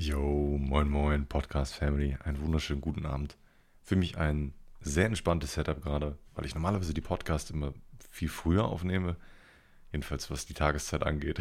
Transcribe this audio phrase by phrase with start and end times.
[0.00, 3.36] Yo, moin moin, Podcast Family, einen wunderschönen guten Abend.
[3.82, 7.74] Für mich ein sehr entspanntes Setup gerade, weil ich normalerweise die Podcasts immer
[8.08, 9.16] viel früher aufnehme.
[9.90, 11.40] Jedenfalls was die Tageszeit angeht.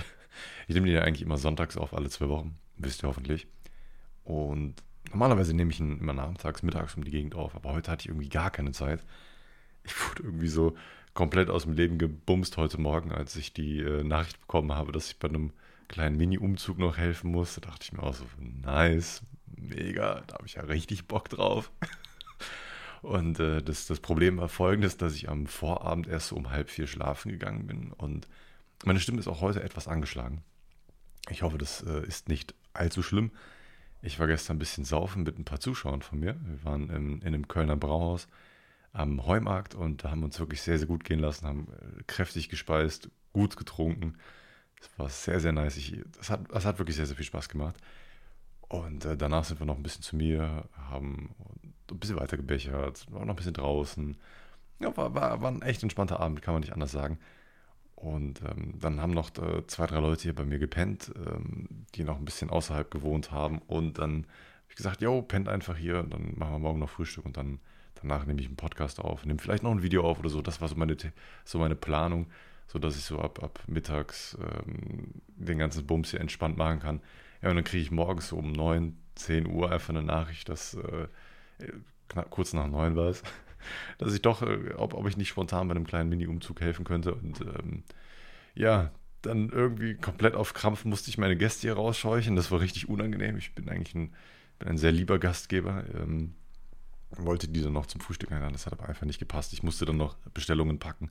[0.68, 3.48] Ich nehme die ja eigentlich immer sonntags auf, alle zwei Wochen, wisst ihr hoffentlich.
[4.24, 4.76] Und
[5.10, 8.08] normalerweise nehme ich ihn immer nachmittags, mittags um die Gegend auf, aber heute hatte ich
[8.10, 9.04] irgendwie gar keine Zeit.
[9.84, 10.76] Ich wurde irgendwie so
[11.14, 15.12] komplett aus dem Leben gebumst heute Morgen, als ich die äh, Nachricht bekommen habe, dass
[15.12, 15.54] ich bei einem
[15.88, 20.56] kleinen Mini-Umzug noch helfen musste, dachte ich mir auch so, nice, mega, da habe ich
[20.56, 21.72] ja richtig Bock drauf.
[23.02, 26.70] Und äh, das, das Problem war folgendes, dass ich am Vorabend erst so um halb
[26.70, 28.28] vier schlafen gegangen bin und
[28.86, 30.44] meine Stimme ist auch heute etwas angeschlagen.
[31.30, 33.32] Ich hoffe, das äh, ist nicht allzu schlimm.
[34.02, 36.36] Ich war gestern ein bisschen saufen mit ein paar Zuschauern von mir.
[36.44, 38.28] Wir waren in, in einem Kölner Brauhaus
[38.94, 42.50] am Heumarkt und da haben uns wirklich sehr, sehr gut gehen lassen, haben äh, kräftig
[42.50, 44.16] gespeist, gut getrunken
[44.82, 45.78] es war sehr, sehr nice.
[45.78, 47.76] Ich, das, hat, das hat wirklich sehr, sehr viel Spaß gemacht.
[48.70, 51.34] Und äh, danach sind wir noch ein bisschen zu mir, haben
[51.90, 54.18] ein bisschen weiter gebechert, waren noch ein bisschen draußen.
[54.80, 57.18] Ja, war, war, war ein echt entspannter Abend, kann man nicht anders sagen.
[57.96, 62.04] Und ähm, dann haben noch äh, zwei, drei Leute hier bei mir gepennt, ähm, die
[62.04, 63.60] noch ein bisschen außerhalb gewohnt haben.
[63.68, 67.26] Und dann habe ich gesagt, yo, pennt einfach hier dann machen wir morgen noch Frühstück
[67.26, 67.60] und dann
[67.96, 70.42] danach nehme ich einen Podcast auf, nehme vielleicht noch ein Video auf oder so.
[70.42, 70.96] Das war so meine,
[71.44, 72.28] so meine Planung
[72.68, 77.02] sodass ich so ab, ab mittags ähm, den ganzen Bums hier entspannt machen kann.
[77.42, 80.74] Ja, und dann kriege ich morgens so um 9, 10 Uhr einfach eine Nachricht, dass
[80.76, 81.08] äh,
[82.30, 83.24] kurz nach 9 war es,
[83.98, 87.16] dass ich doch, äh, ob, ob ich nicht spontan bei einem kleinen Mini-Umzug helfen könnte.
[87.16, 87.84] Und ähm,
[88.54, 92.36] ja, dann irgendwie komplett auf Krampf musste ich meine Gäste hier rausscheuchen.
[92.36, 93.38] Das war richtig unangenehm.
[93.38, 94.14] Ich bin eigentlich ein,
[94.60, 95.84] bin ein sehr lieber Gastgeber.
[95.96, 96.36] Ähm,
[97.12, 98.54] wollte die dann noch zum Frühstück einladen.
[98.54, 99.54] Das hat aber einfach nicht gepasst.
[99.54, 101.10] Ich musste dann noch Bestellungen packen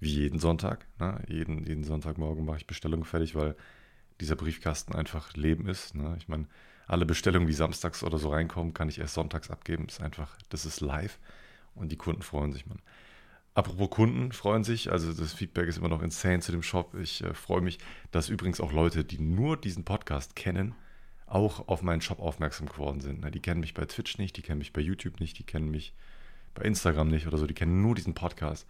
[0.00, 0.86] wie jeden Sonntag.
[0.98, 1.22] Ne?
[1.28, 3.56] Jeden, jeden Sonntagmorgen mache ich Bestellungen fertig, weil
[4.20, 5.94] dieser Briefkasten einfach Leben ist.
[5.94, 6.14] Ne?
[6.18, 6.46] Ich meine,
[6.86, 9.86] alle Bestellungen, die samstags oder so reinkommen, kann ich erst sonntags abgeben.
[9.86, 11.18] Ist einfach, das ist live
[11.74, 12.80] und die Kunden freuen sich, man.
[13.54, 16.94] Apropos Kunden freuen sich, also das Feedback ist immer noch insane zu dem Shop.
[16.96, 17.78] Ich äh, freue mich,
[18.10, 20.74] dass übrigens auch Leute, die nur diesen Podcast kennen,
[21.26, 23.20] auch auf meinen Shop aufmerksam geworden sind.
[23.20, 23.30] Ne?
[23.30, 25.94] Die kennen mich bei Twitch nicht, die kennen mich bei YouTube nicht, die kennen mich
[26.54, 28.66] bei Instagram nicht oder so, die kennen nur diesen Podcast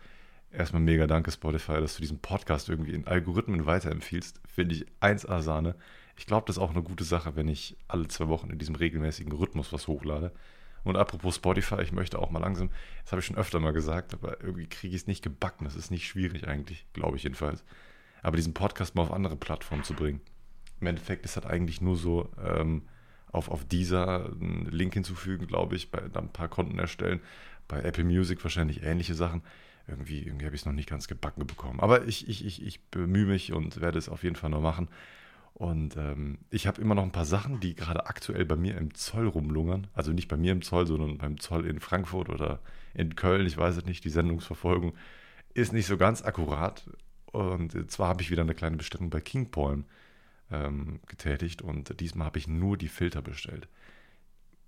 [0.51, 4.41] erstmal mega danke, Spotify, dass du diesen Podcast irgendwie in Algorithmen weiterempfiehlst.
[4.47, 5.75] Finde ich 1A Sahne.
[6.17, 8.75] Ich glaube, das ist auch eine gute Sache, wenn ich alle zwei Wochen in diesem
[8.75, 10.33] regelmäßigen Rhythmus was hochlade.
[10.85, 12.71] Und apropos Spotify, ich möchte auch mal langsam,
[13.03, 15.65] das habe ich schon öfter mal gesagt, aber irgendwie kriege ich es nicht gebacken.
[15.65, 17.65] Das ist nicht schwierig eigentlich, glaube ich jedenfalls.
[18.23, 20.21] Aber diesen Podcast mal auf andere Plattformen zu bringen.
[20.81, 22.83] Im Endeffekt ist das eigentlich nur so, ähm,
[23.35, 27.21] auf, auf dieser einen Link hinzufügen, glaube ich, bei, ein paar Konten erstellen.
[27.67, 29.43] Bei Apple Music wahrscheinlich ähnliche Sachen
[29.87, 31.81] irgendwie, irgendwie habe ich es noch nicht ganz gebacken bekommen.
[31.81, 34.89] Aber ich, ich, ich, ich bemühe mich und werde es auf jeden Fall noch machen.
[35.55, 38.95] Und ähm, ich habe immer noch ein paar Sachen, die gerade aktuell bei mir im
[38.95, 39.87] Zoll rumlungern.
[39.93, 42.61] Also nicht bei mir im Zoll, sondern beim Zoll in Frankfurt oder
[42.93, 43.47] in Köln.
[43.47, 44.05] Ich weiß es nicht.
[44.05, 44.95] Die Sendungsverfolgung
[45.53, 46.91] ist nicht so ganz akkurat.
[47.27, 49.85] Und zwar habe ich wieder eine kleine Bestellung bei King Palm
[50.51, 51.63] ähm, getätigt.
[51.63, 53.69] Und diesmal habe ich nur die Filter bestellt.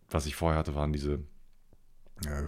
[0.09, 1.21] Was ich vorher hatte, waren diese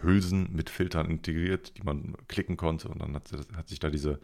[0.03, 4.19] Hülsen mit Filtern integriert, die man klicken konnte und dann hat, hat sich da diese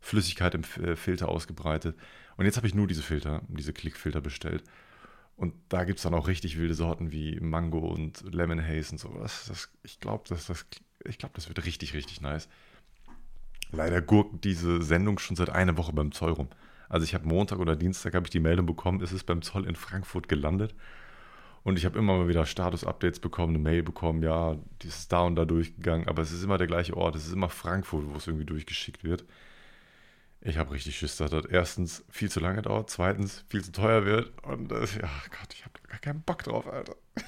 [0.00, 1.96] Flüssigkeit im äh, Filter ausgebreitet.
[2.36, 4.64] Und jetzt habe ich nur diese Filter, diese Klickfilter bestellt.
[5.36, 8.98] Und da gibt es dann auch richtig wilde Sorten wie Mango und Lemon Haze und
[8.98, 9.46] sowas.
[9.48, 10.66] Das, ich glaube, das, das,
[11.18, 12.48] glaub, das wird richtig, richtig nice.
[13.70, 16.48] Leider gurkt diese Sendung schon seit einer Woche beim Zoll rum.
[16.88, 19.66] Also ich habe Montag oder Dienstag habe ich die Meldung bekommen, es ist beim Zoll
[19.66, 20.74] in Frankfurt gelandet.
[21.64, 25.22] Und ich habe immer mal wieder Status-Updates bekommen, eine Mail bekommen, ja, die ist da
[25.22, 28.16] und da durchgegangen, aber es ist immer der gleiche Ort, es ist immer Frankfurt, wo
[28.16, 29.24] es irgendwie durchgeschickt wird.
[30.40, 34.04] Ich habe richtig Schiss, dass das erstens viel zu lange dauert, zweitens viel zu teuer
[34.04, 36.96] wird und äh, ja, Gott, ich habe gar keinen Bock drauf, Alter.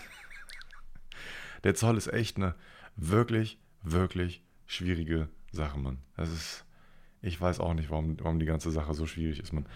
[1.63, 2.57] Der Zoll ist echt eine
[2.97, 5.99] wirklich, wirklich schwierige Sache, Mann.
[6.17, 6.65] Das ist,
[7.23, 9.67] ich weiß auch nicht, warum, warum die ganze Sache so schwierig ist, Mann.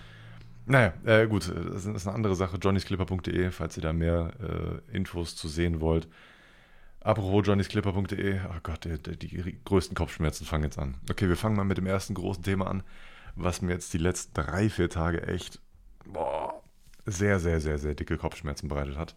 [0.68, 2.58] Naja, äh, gut, das ist eine andere Sache.
[2.58, 6.08] johnnysclipper.de, falls ihr da mehr äh, Infos zu sehen wollt.
[7.00, 10.96] Apropos johnnysclipper.de, oh Gott, die, die, größten Kopfschmerzen fangen jetzt an.
[11.10, 12.82] Okay, wir fangen mal mit dem ersten großen Thema an,
[13.34, 15.58] was mir jetzt die letzten drei, vier Tage echt
[16.04, 16.62] boah,
[17.06, 19.16] sehr, sehr, sehr, sehr dicke Kopfschmerzen bereitet hat.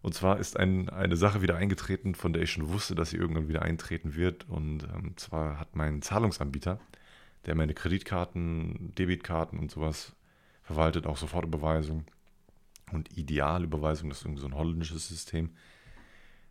[0.00, 3.18] Und zwar ist ein, eine Sache wieder eingetreten, von der ich schon wusste, dass sie
[3.18, 4.48] irgendwann wieder eintreten wird.
[4.48, 6.80] Und ähm, zwar hat mein Zahlungsanbieter,
[7.46, 10.16] der meine Kreditkarten, Debitkarten und sowas
[10.72, 12.04] verwaltet auch Sofortüberweisung
[12.92, 15.50] und Idealüberweisung, das ist irgendwie so ein holländisches System.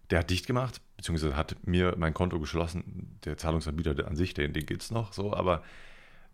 [0.10, 3.18] Der hat dicht gemacht, beziehungsweise hat mir mein Konto geschlossen.
[3.26, 5.64] Der Zahlungsanbieter an sich, den, den gibt es noch so, aber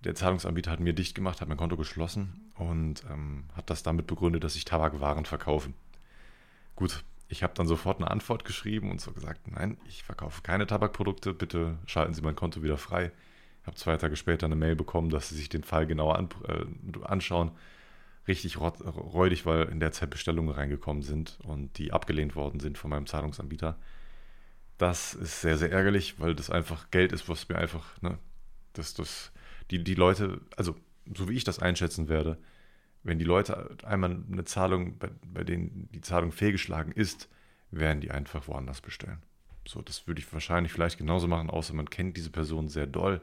[0.03, 4.07] der Zahlungsanbieter hat mir dicht gemacht, hat mein Konto geschlossen und ähm, hat das damit
[4.07, 5.73] begründet, dass ich Tabakwaren verkaufe.
[6.75, 10.67] Gut, ich habe dann sofort eine Antwort geschrieben und so gesagt, nein, ich verkaufe keine
[10.67, 13.11] Tabakprodukte, bitte schalten Sie mein Konto wieder frei.
[13.61, 16.29] Ich habe zwei Tage später eine Mail bekommen, dass Sie sich den Fall genauer an,
[16.47, 17.51] äh, anschauen.
[18.27, 22.89] Richtig räudig, weil in der Zeit Bestellungen reingekommen sind und die abgelehnt worden sind von
[22.89, 23.77] meinem Zahlungsanbieter.
[24.77, 28.19] Das ist sehr, sehr ärgerlich, weil das einfach Geld ist, was mir einfach, ne,
[28.74, 29.31] dass das,
[29.71, 30.75] die, die Leute, also
[31.15, 32.38] so wie ich das einschätzen werde,
[33.03, 37.30] wenn die Leute einmal eine Zahlung, bei, bei denen die Zahlung fehlgeschlagen ist,
[37.71, 39.21] werden die einfach woanders bestellen.
[39.65, 43.21] So, das würde ich wahrscheinlich vielleicht genauso machen, außer man kennt diese Person sehr doll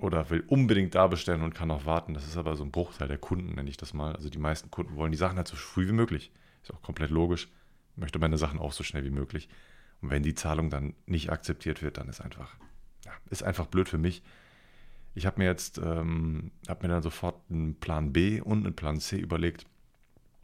[0.00, 2.14] oder will unbedingt da bestellen und kann auch warten.
[2.14, 4.14] Das ist aber so ein Bruchteil der Kunden, nenne ich das mal.
[4.14, 6.32] Also die meisten Kunden wollen die Sachen halt so früh wie möglich.
[6.62, 7.48] Ist auch komplett logisch.
[7.92, 9.48] Ich möchte meine Sachen auch so schnell wie möglich.
[10.00, 12.56] Und wenn die Zahlung dann nicht akzeptiert wird, dann ist einfach,
[13.04, 14.22] ja, ist einfach blöd für mich.
[15.14, 18.98] Ich habe mir jetzt, ähm, habe mir dann sofort einen Plan B und einen Plan
[18.98, 19.64] C überlegt,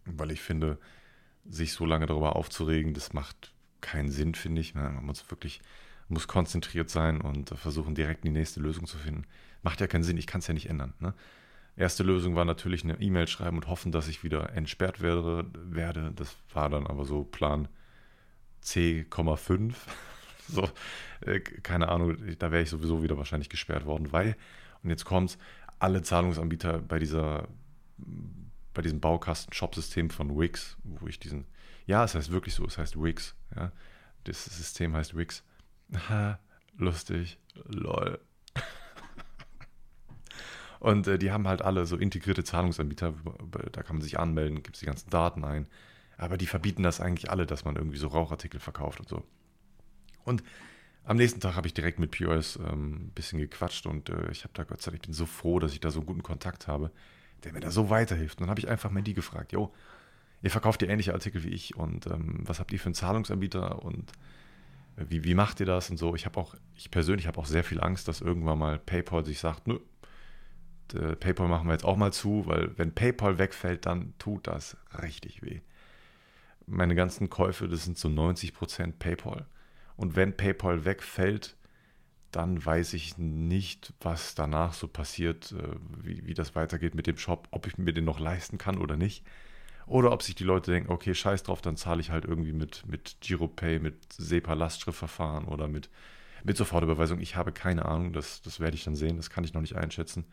[0.05, 0.79] weil ich finde,
[1.49, 4.75] sich so lange darüber aufzuregen, das macht keinen Sinn, finde ich.
[4.75, 5.61] Man muss wirklich,
[6.11, 9.25] muss konzentriert sein und versuchen, direkt die nächste Lösung zu finden.
[9.63, 10.95] Macht ja keinen Sinn, ich kann es ja nicht ändern.
[10.99, 11.15] Ne?
[11.77, 15.47] Erste Lösung war natürlich eine E-Mail schreiben und hoffen, dass ich wieder entsperrt werde.
[15.55, 16.13] werde.
[16.15, 17.69] Das war dann aber so Plan
[18.63, 19.75] C,5.
[20.49, 20.69] so,
[21.21, 24.37] äh, keine Ahnung, da wäre ich sowieso wieder wahrscheinlich gesperrt worden, weil,
[24.83, 25.39] und jetzt kommt's,
[25.79, 27.49] alle Zahlungsanbieter bei dieser,
[28.75, 31.47] bei diesem Baukasten-Shop-System von Wix, wo ich diesen,
[31.87, 33.73] ja, es heißt wirklich so, es heißt Wix, ja,
[34.25, 35.43] das System heißt Wix.
[36.09, 36.39] Ha,
[36.77, 38.21] lustig, lol.
[40.81, 43.13] Und äh, die haben halt alle so integrierte Zahlungsanbieter,
[43.73, 45.67] da kann man sich anmelden, gibt es die ganzen Daten ein.
[46.17, 49.23] Aber die verbieten das eigentlich alle, dass man irgendwie so Rauchartikel verkauft und so.
[50.25, 50.43] Und
[51.05, 54.45] am nächsten Tag habe ich direkt mit POS ähm, ein bisschen gequatscht und äh, ich
[54.45, 56.23] habe da Gott sei Dank, ich bin so froh, dass ich da so einen guten
[56.23, 56.91] Kontakt habe,
[57.45, 58.39] der mir da so weiterhilft.
[58.39, 59.73] Und dann habe ich einfach mal die gefragt, jo,
[60.43, 63.83] ihr verkauft ja ähnliche Artikel wie ich und ähm, was habt ihr für einen Zahlungsanbieter
[63.83, 64.13] und
[64.97, 66.15] wie, wie macht ihr das und so.
[66.15, 69.39] Ich habe auch, ich persönlich habe auch sehr viel Angst, dass irgendwann mal PayPal sich
[69.39, 69.79] sagt, nö,
[71.21, 75.43] PayPal machen wir jetzt auch mal zu, weil wenn PayPal wegfällt, dann tut das richtig
[75.43, 75.61] weh
[76.71, 79.47] meine ganzen Käufe, das sind so 90% PayPal.
[79.97, 81.57] Und wenn PayPal wegfällt,
[82.31, 87.19] dann weiß ich nicht, was danach so passiert, äh, wie, wie das weitergeht mit dem
[87.19, 89.25] Shop, ob ich mir den noch leisten kann oder nicht.
[89.91, 92.87] Oder ob sich die Leute denken, okay, scheiß drauf, dann zahle ich halt irgendwie mit,
[92.87, 95.91] mit GiroPay, mit SEPA-Lastschriftverfahren oder mit,
[96.45, 97.21] mit Sofortüberweisung.
[97.21, 99.77] Ich habe keine Ahnung, das, das werde ich dann sehen, das kann ich noch nicht
[99.77, 100.25] einschätzen.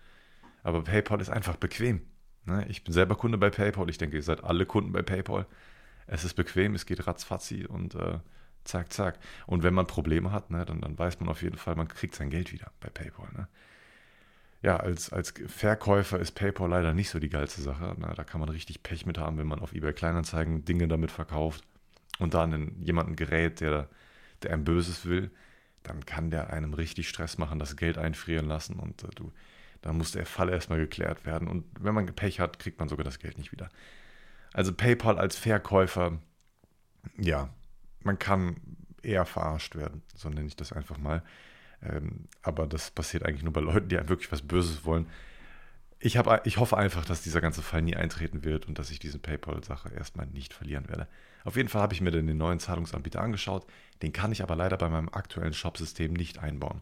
[0.63, 2.01] Aber PayPal ist einfach bequem.
[2.45, 2.65] Ne?
[2.69, 5.45] Ich bin selber Kunde bei PayPal, ich denke, ihr seid alle Kunden bei PayPal
[6.07, 8.19] es ist bequem, es geht ratzfatzi und äh,
[8.63, 9.19] zack, zack.
[9.45, 12.15] Und wenn man Probleme hat, ne, dann, dann weiß man auf jeden Fall, man kriegt
[12.15, 13.27] sein Geld wieder bei PayPal.
[13.33, 13.47] Ne?
[14.61, 17.95] Ja, als, als Verkäufer ist PayPal leider nicht so die geilste Sache.
[17.99, 18.11] Ne?
[18.15, 21.63] Da kann man richtig Pech mit haben, wenn man auf eBay Kleinanzeigen Dinge damit verkauft
[22.19, 23.87] und dann in jemanden gerät, der,
[24.41, 25.31] der einem Böses will,
[25.83, 29.31] dann kann der einem richtig Stress machen, das Geld einfrieren lassen und äh, du,
[29.81, 31.47] dann muss der Fall erstmal geklärt werden.
[31.47, 33.69] Und wenn man Pech hat, kriegt man sogar das Geld nicht wieder.
[34.53, 36.19] Also PayPal als Verkäufer,
[37.17, 37.49] ja,
[38.03, 38.57] man kann
[39.03, 41.23] eher verarscht werden, so nenne ich das einfach mal.
[41.81, 45.07] Ähm, aber das passiert eigentlich nur bei Leuten, die wirklich was Böses wollen.
[45.99, 48.99] Ich, hab, ich hoffe einfach, dass dieser ganze Fall nie eintreten wird und dass ich
[48.99, 51.07] diese PayPal-Sache erstmal nicht verlieren werde.
[51.43, 53.65] Auf jeden Fall habe ich mir dann den neuen Zahlungsanbieter angeschaut.
[54.01, 56.81] Den kann ich aber leider bei meinem aktuellen Shop-System nicht einbauen.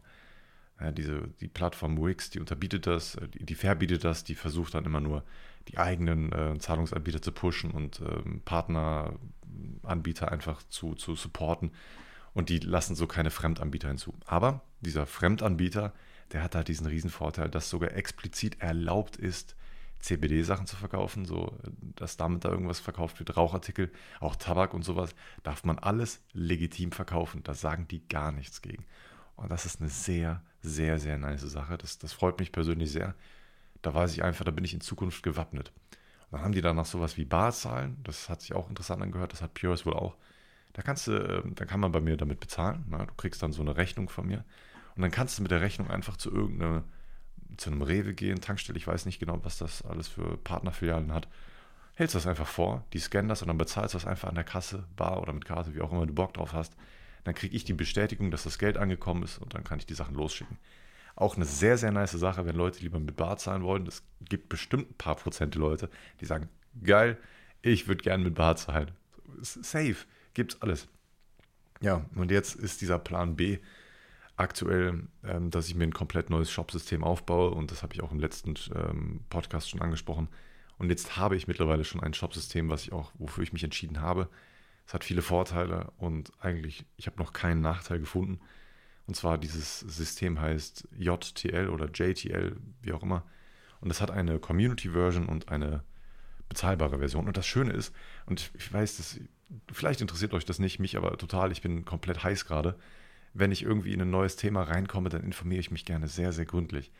[0.80, 4.84] Ja, diese, die Plattform Wix, die unterbietet das, die, die verbietet das, die versucht dann
[4.84, 5.24] immer nur
[5.68, 11.70] die eigenen äh, Zahlungsanbieter zu pushen und ähm, Partneranbieter einfach zu, zu supporten.
[12.36, 14.12] Und die lassen so keine Fremdanbieter hinzu.
[14.26, 15.94] Aber dieser Fremdanbieter,
[16.32, 19.56] der hat halt diesen Riesenvorteil, dass sogar explizit erlaubt ist,
[20.00, 21.56] CBD-Sachen zu verkaufen, so
[21.94, 23.90] dass damit da irgendwas verkauft wird, Rauchartikel,
[24.20, 25.14] auch Tabak und sowas,
[25.44, 27.42] darf man alles legitim verkaufen.
[27.42, 28.84] Da sagen die gar nichts gegen.
[29.36, 31.78] Und das ist eine sehr, sehr, sehr nice Sache.
[31.78, 33.14] Das, das freut mich persönlich sehr.
[33.80, 35.72] Da weiß ich einfach, da bin ich in Zukunft gewappnet.
[36.24, 37.96] Und dann haben die danach sowas wie Barzahlen.
[38.04, 39.32] Das hat sich auch interessant angehört.
[39.32, 40.18] Das hat Pures wohl auch.
[40.76, 42.84] Da kannst du, ähm, da kann man bei mir damit bezahlen.
[42.90, 44.44] Na, du kriegst dann so eine Rechnung von mir.
[44.94, 46.84] Und dann kannst du mit der Rechnung einfach zu irgendeinem,
[47.56, 48.76] zu einem Rewe gehen, Tankstelle.
[48.76, 51.28] Ich weiß nicht genau, was das alles für Partnerfilialen hat.
[51.94, 54.44] Hältst das einfach vor, die scannen das und dann bezahlst du das einfach an der
[54.44, 56.76] Kasse, Bar oder mit Karte, wie auch immer du Bock drauf hast.
[57.24, 59.94] Dann kriege ich die Bestätigung, dass das Geld angekommen ist und dann kann ich die
[59.94, 60.58] Sachen losschicken.
[61.14, 63.86] Auch eine sehr, sehr nice Sache, wenn Leute lieber mit Bar zahlen wollen.
[63.86, 65.88] Es gibt bestimmt ein paar Prozente Leute,
[66.20, 66.50] die sagen,
[66.84, 67.16] geil,
[67.62, 68.90] ich würde gerne mit Bar zahlen.
[69.40, 69.96] Safe,
[70.36, 70.86] gibt's alles.
[71.80, 73.58] Ja, und jetzt ist dieser Plan B
[74.36, 78.12] aktuell, ähm, dass ich mir ein komplett neues Shopsystem aufbaue und das habe ich auch
[78.12, 80.28] im letzten ähm, Podcast schon angesprochen.
[80.78, 84.00] Und jetzt habe ich mittlerweile schon ein Shopsystem, was ich auch, wofür ich mich entschieden
[84.00, 84.28] habe,
[84.86, 88.38] Es hat viele Vorteile und eigentlich, ich habe noch keinen Nachteil gefunden.
[89.06, 93.24] Und zwar dieses System heißt JTL oder JTL, wie auch immer.
[93.80, 95.82] Und es hat eine Community-Version und eine
[96.48, 97.26] bezahlbare Version.
[97.26, 97.94] Und das Schöne ist,
[98.26, 99.18] und ich weiß, dass,
[99.72, 102.76] vielleicht interessiert euch das nicht, mich aber total, ich bin komplett heiß gerade.
[103.34, 106.46] Wenn ich irgendwie in ein neues Thema reinkomme, dann informiere ich mich gerne sehr, sehr
[106.46, 106.90] gründlich.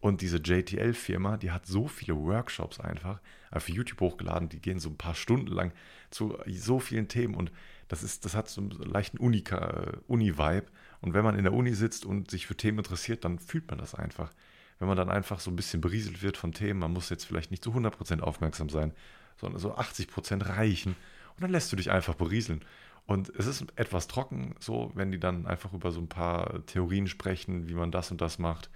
[0.00, 4.88] Und diese JTL-Firma, die hat so viele Workshops einfach auf YouTube hochgeladen, die gehen so
[4.88, 5.72] ein paar Stunden lang
[6.10, 7.52] zu so vielen Themen und
[7.88, 10.66] das, ist, das hat so einen leichten Uni-Vibe.
[11.02, 13.78] Und wenn man in der Uni sitzt und sich für Themen interessiert, dann fühlt man
[13.78, 14.32] das einfach.
[14.78, 17.50] Wenn man dann einfach so ein bisschen berieselt wird von Themen, man muss jetzt vielleicht
[17.50, 18.92] nicht zu 100% aufmerksam sein,
[19.36, 20.96] sondern so 80% reichen
[21.34, 22.64] und dann lässt du dich einfach berieseln.
[23.06, 27.08] Und es ist etwas trocken, so, wenn die dann einfach über so ein paar Theorien
[27.08, 28.70] sprechen, wie man das und das macht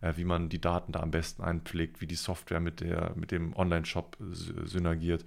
[0.00, 3.30] äh, wie man die Daten da am besten einpflegt, wie die Software mit, der, mit
[3.30, 5.24] dem Online-Shop synergiert,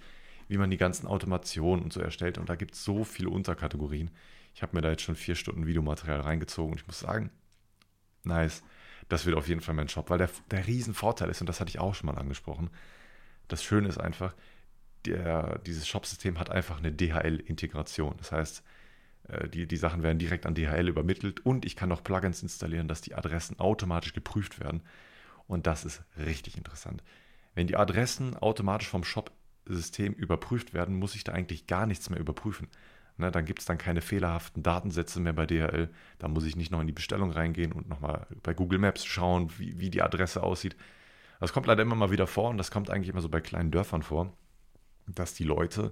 [0.48, 2.38] wie man die ganzen Automationen und so erstellt.
[2.38, 4.12] Und da gibt es so viele Unterkategorien.
[4.54, 7.32] Ich habe mir da jetzt schon vier Stunden Videomaterial reingezogen und ich muss sagen,
[8.24, 8.64] nice,
[9.10, 11.70] das wird auf jeden Fall mein Shop, weil der, der Riesenvorteil ist, und das hatte
[11.70, 12.70] ich auch schon mal angesprochen,
[13.48, 14.36] das Schöne ist einfach,
[15.06, 18.16] der, dieses Shop-System hat einfach eine DHL-Integration.
[18.18, 18.64] Das heißt,
[19.30, 22.88] äh, die, die Sachen werden direkt an DHL übermittelt und ich kann noch Plugins installieren,
[22.88, 24.82] dass die Adressen automatisch geprüft werden.
[25.48, 27.04] Und das ist richtig interessant.
[27.56, 32.20] Wenn die Adressen automatisch vom Shop-System überprüft werden, muss ich da eigentlich gar nichts mehr
[32.20, 32.68] überprüfen.
[33.18, 35.90] Ne, dann gibt es dann keine fehlerhaften Datensätze mehr bei DHL.
[36.20, 39.52] Da muss ich nicht noch in die Bestellung reingehen und nochmal bei Google Maps schauen,
[39.58, 40.78] wie, wie die Adresse aussieht.
[41.42, 43.72] Das kommt leider immer mal wieder vor und das kommt eigentlich immer so bei kleinen
[43.72, 44.34] Dörfern vor,
[45.16, 45.92] dass die Leute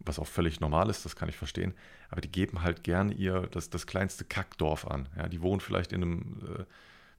[0.00, 1.74] was auch völlig normal ist, das kann ich verstehen,
[2.10, 5.08] aber die geben halt gern ihr das, das kleinste Kackdorf an.
[5.16, 6.64] Ja, die wohnen vielleicht in einem äh,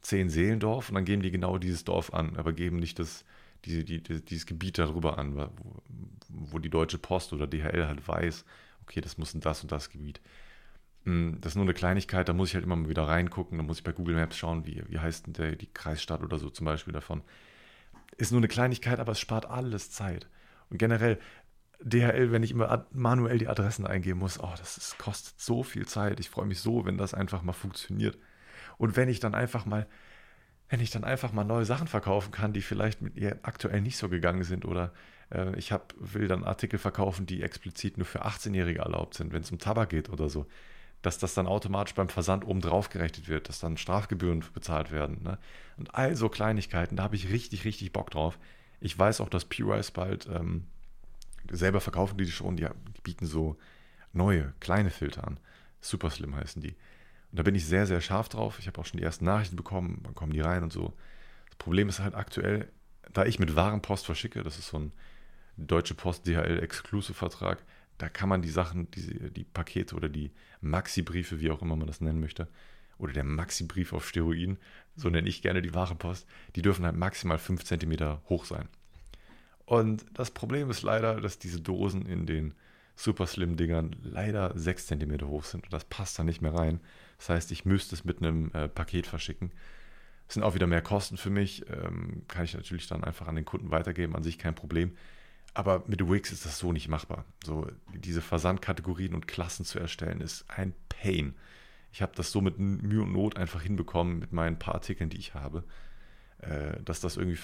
[0.01, 3.25] Zehn-Seelendorf und dann geben die genau dieses Dorf an, aber geben nicht das,
[3.65, 5.49] die, die, dieses Gebiet darüber an, wo,
[6.29, 8.45] wo die Deutsche Post oder DHL halt weiß,
[8.83, 10.21] okay, das muss in das und das Gebiet.
[11.05, 13.63] Hm, das ist nur eine Kleinigkeit, da muss ich halt immer mal wieder reingucken, da
[13.63, 16.49] muss ich bei Google Maps schauen, wie, wie heißt denn der, die Kreisstadt oder so
[16.49, 17.23] zum Beispiel davon.
[18.17, 20.27] Ist nur eine Kleinigkeit, aber es spart alles Zeit.
[20.69, 21.19] Und generell,
[21.81, 25.86] DHL, wenn ich immer manuell die Adressen eingeben muss, oh, das ist, kostet so viel
[25.86, 26.19] Zeit.
[26.19, 28.17] Ich freue mich so, wenn das einfach mal funktioniert.
[28.77, 29.88] Und wenn ich dann einfach mal,
[30.69, 33.98] wenn ich dann einfach mal neue Sachen verkaufen kann, die vielleicht mit ihr aktuell nicht
[33.98, 34.93] so gegangen sind oder
[35.31, 39.41] äh, ich hab, will dann Artikel verkaufen, die explizit nur für 18-Jährige erlaubt sind, wenn
[39.41, 40.48] es um Tabak geht oder so,
[41.01, 45.22] dass das dann automatisch beim Versand oben drauf gerechnet wird, dass dann Strafgebühren bezahlt werden.
[45.24, 45.38] Ne?
[45.77, 48.39] Und all so Kleinigkeiten, da habe ich richtig, richtig Bock drauf.
[48.85, 50.67] Ich weiß auch, dass P-Rise bald ähm,
[51.49, 53.57] selber verkaufen die die schon, die, die bieten so
[54.13, 55.39] neue, kleine Filter an.
[55.81, 56.75] Super Slim heißen die.
[57.31, 58.59] Und da bin ich sehr, sehr scharf drauf.
[58.59, 60.93] Ich habe auch schon die ersten Nachrichten bekommen, wann kommen die rein und so.
[61.47, 62.71] Das Problem ist halt aktuell,
[63.11, 64.91] da ich mit Warenpost verschicke, das ist so ein
[65.57, 67.63] Deutsche Post DHL Exclusive Vertrag,
[67.97, 71.87] da kann man die Sachen, die, die Pakete oder die Maxi-Briefe, wie auch immer man
[71.87, 72.47] das nennen möchte,
[72.99, 74.59] oder der Maxi-Brief auf Steroiden,
[74.95, 78.67] so nenne ich gerne die Warenpost, die dürfen halt maximal 5 cm hoch sein.
[79.65, 82.53] Und das Problem ist leider, dass diese Dosen in den
[82.95, 86.79] Super Slim-Dingern leider 6 cm hoch sind und das passt da nicht mehr rein.
[87.17, 89.51] Das heißt, ich müsste es mit einem äh, Paket verschicken.
[90.27, 91.65] Das sind auch wieder mehr Kosten für mich.
[91.69, 94.95] Ähm, kann ich natürlich dann einfach an den Kunden weitergeben, an sich kein Problem.
[95.53, 97.25] Aber mit Wix ist das so nicht machbar.
[97.43, 101.35] So diese Versandkategorien und Klassen zu erstellen, ist ein Pain.
[101.95, 105.17] Ich habe das so mit Mühe und Not einfach hinbekommen mit meinen paar Artikeln, die
[105.17, 105.63] ich habe,
[106.39, 107.39] äh, dass das irgendwie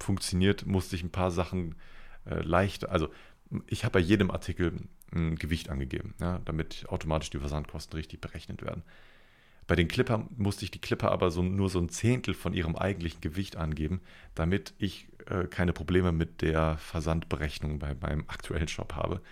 [0.00, 1.76] funktioniert, musste ich ein paar Sachen
[2.28, 3.10] äh, leicht, also
[3.68, 8.60] ich habe bei jedem Artikel ein Gewicht angegeben, ja, damit automatisch die Versandkosten richtig berechnet
[8.62, 8.82] werden.
[9.68, 12.74] Bei den Clipper musste ich die Clipper aber so, nur so ein Zehntel von ihrem
[12.74, 14.00] eigentlichen Gewicht angeben,
[14.34, 19.22] damit ich äh, keine Probleme mit der Versandberechnung bei meinem aktuellen Shop habe.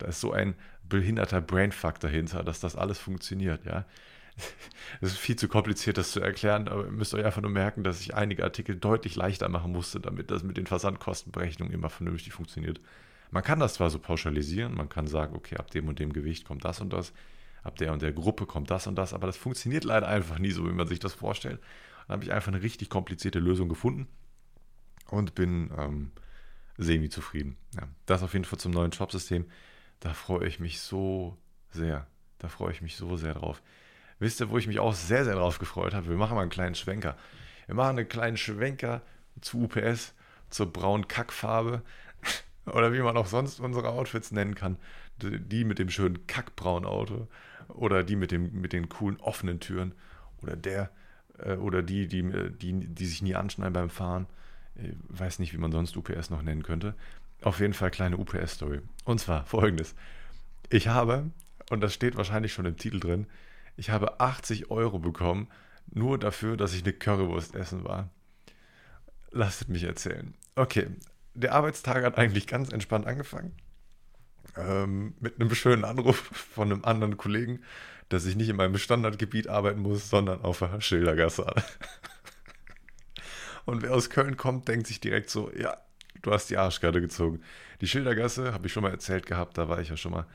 [0.00, 0.54] Da ist so ein
[0.88, 3.86] behinderter Brainfuck dahinter, dass das alles funktioniert, ja.
[5.00, 7.84] Es ist viel zu kompliziert, das zu erklären, aber ihr müsst euch einfach nur merken,
[7.84, 12.32] dass ich einige Artikel deutlich leichter machen musste, damit das mit den Versandkostenberechnungen immer vernünftig
[12.32, 12.80] funktioniert.
[13.30, 16.46] Man kann das zwar so pauschalisieren, man kann sagen, okay, ab dem und dem Gewicht
[16.46, 17.12] kommt das und das,
[17.62, 20.52] ab der und der Gruppe kommt das und das, aber das funktioniert leider einfach nie
[20.52, 21.60] so, wie man sich das vorstellt.
[22.06, 24.08] Dann habe ich einfach eine richtig komplizierte Lösung gefunden
[25.10, 26.12] und bin ähm,
[26.78, 27.56] semi-zufrieden.
[27.76, 29.44] Ja, das auf jeden Fall zum neuen Shopsystem.
[30.00, 31.36] Da freue ich mich so
[31.70, 32.06] sehr.
[32.38, 33.62] Da freue ich mich so sehr drauf.
[34.18, 36.08] Wisst ihr, wo ich mich auch sehr, sehr drauf gefreut habe?
[36.08, 37.16] Wir machen mal einen kleinen Schwenker.
[37.66, 39.02] Wir machen einen kleinen Schwenker
[39.40, 40.14] zu UPS,
[40.48, 41.82] zur braunen Kackfarbe
[42.66, 44.78] oder wie man auch sonst unsere Outfits nennen kann.
[45.18, 47.28] Die mit dem schönen kackbraunen Auto
[47.68, 49.94] oder die mit, dem, mit den coolen offenen Türen
[50.42, 50.90] oder der
[51.38, 54.26] äh, oder die, die, die, die sich nie anschneiden beim Fahren.
[54.74, 56.94] Ich weiß nicht, wie man sonst UPS noch nennen könnte.
[57.42, 58.80] Auf jeden Fall kleine UPS-Story.
[59.04, 59.94] Und zwar folgendes.
[60.68, 61.30] Ich habe,
[61.70, 63.26] und das steht wahrscheinlich schon im Titel drin,
[63.76, 65.48] ich habe 80 Euro bekommen,
[65.90, 68.10] nur dafür, dass ich eine Currywurst essen war.
[69.30, 70.34] Lasst mich erzählen.
[70.54, 70.88] Okay,
[71.34, 73.52] der Arbeitstag hat eigentlich ganz entspannt angefangen.
[74.56, 77.60] Ähm, mit einem schönen Anruf von einem anderen Kollegen,
[78.08, 81.46] dass ich nicht in meinem Standardgebiet arbeiten muss, sondern auf der Schildergasse.
[83.64, 85.76] Und wer aus Köln kommt, denkt sich direkt so, ja,
[86.22, 87.40] du hast die Arschkarte gezogen.
[87.80, 90.26] Die Schildergasse, habe ich schon mal erzählt gehabt, da war ich ja schon mal.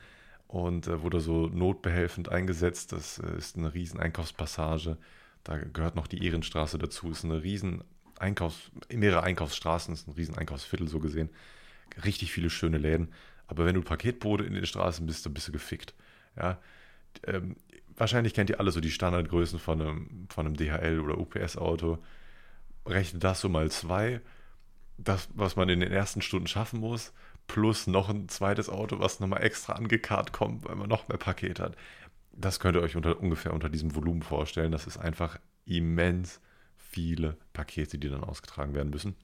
[0.48, 2.92] Und äh, wurde so notbehelfend eingesetzt.
[2.92, 4.96] Das äh, ist eine riesen Einkaufspassage.
[5.44, 7.10] Da gehört noch die Ehrenstraße dazu.
[7.10, 7.82] Ist eine riesen
[8.18, 11.30] Einkaufs-, mehrere Einkaufsstraßen, ist ein riesen Einkaufsviertel so gesehen.
[12.04, 13.12] Richtig viele schöne Läden.
[13.48, 15.94] Aber wenn du Paketbote in den Straßen bist, dann bist du gefickt.
[16.36, 16.58] Ja,
[17.24, 17.56] ähm,
[17.96, 21.98] wahrscheinlich kennt ihr alle so die Standardgrößen von einem, von einem DHL oder UPS-Auto
[22.88, 24.20] rechne das so mal zwei,
[24.98, 27.12] das, was man in den ersten Stunden schaffen muss,
[27.46, 31.60] plus noch ein zweites Auto, was nochmal extra angekarrt kommt, weil man noch mehr Paket
[31.60, 31.76] hat.
[32.32, 34.72] Das könnt ihr euch unter, ungefähr unter diesem Volumen vorstellen.
[34.72, 36.40] Das ist einfach immens
[36.76, 39.16] viele Pakete, die dann ausgetragen werden müssen.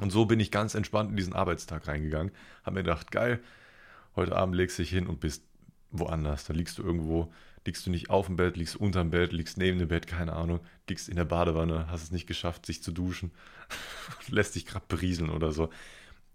[0.00, 2.32] Und so bin ich ganz entspannt in diesen Arbeitstag reingegangen.
[2.64, 3.40] Habe mir gedacht, geil,
[4.16, 5.44] heute Abend legst du dich hin und bist
[5.92, 6.44] woanders.
[6.44, 7.32] Da liegst du irgendwo
[7.64, 10.60] liegst du nicht auf dem Bett, liegst unterm Bett, liegst neben dem Bett, keine Ahnung,
[10.88, 13.30] liegst in der Badewanne, hast es nicht geschafft, sich zu duschen,
[14.28, 15.70] lässt dich gerade berieseln oder so.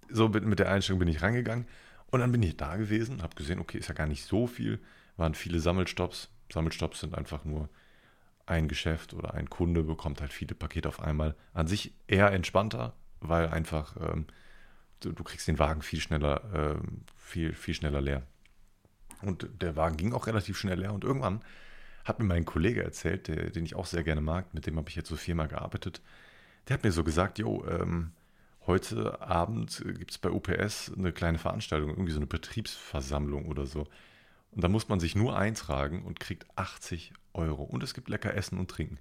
[0.10, 1.68] So mit der Einstellung bin ich rangegangen
[2.08, 4.80] und dann bin ich da gewesen, habe gesehen, okay, ist ja gar nicht so viel,
[5.18, 6.30] waren viele Sammelstops.
[6.52, 7.70] Sammelstops sind einfach nur
[8.46, 11.36] ein Geschäft oder ein Kunde bekommt halt viele Pakete auf einmal.
[11.54, 14.28] An sich eher entspannter, weil einfach ähm,
[15.02, 18.24] du, du, kriegst den Wagen viel schneller, ähm, viel, viel schneller leer.
[19.22, 20.94] Und der Wagen ging auch relativ schnell leer.
[20.94, 21.42] Und irgendwann
[22.06, 24.90] hat mir mein Kollege erzählt, der, den ich auch sehr gerne mag, mit dem habe
[24.90, 26.02] ich jetzt so viermal gearbeitet,
[26.68, 28.12] der hat mir so gesagt, jo, ähm,
[28.66, 33.88] heute Abend gibt es bei UPS eine kleine Veranstaltung, irgendwie so eine Betriebsversammlung oder so.
[34.52, 37.64] Und da muss man sich nur eintragen und kriegt 80 Euro.
[37.64, 39.00] Und es gibt lecker Essen und Trinken.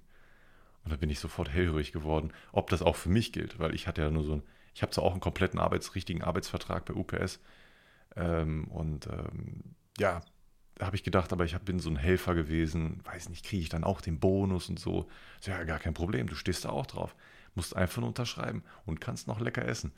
[0.83, 3.87] Und da bin ich sofort hellhörig geworden, ob das auch für mich gilt, weil ich
[3.87, 7.39] hatte ja nur so ein, ich habe zwar auch einen kompletten Arbeits, Arbeitsvertrag bei UPS
[8.15, 10.21] ähm, und ähm, ja,
[10.79, 13.83] habe ich gedacht, aber ich bin so ein Helfer gewesen, weiß nicht, kriege ich dann
[13.83, 15.07] auch den Bonus und so.
[15.41, 15.51] so.
[15.51, 17.15] Ja, gar kein Problem, du stehst da auch drauf.
[17.55, 19.91] Musst einfach nur unterschreiben und kannst noch lecker essen.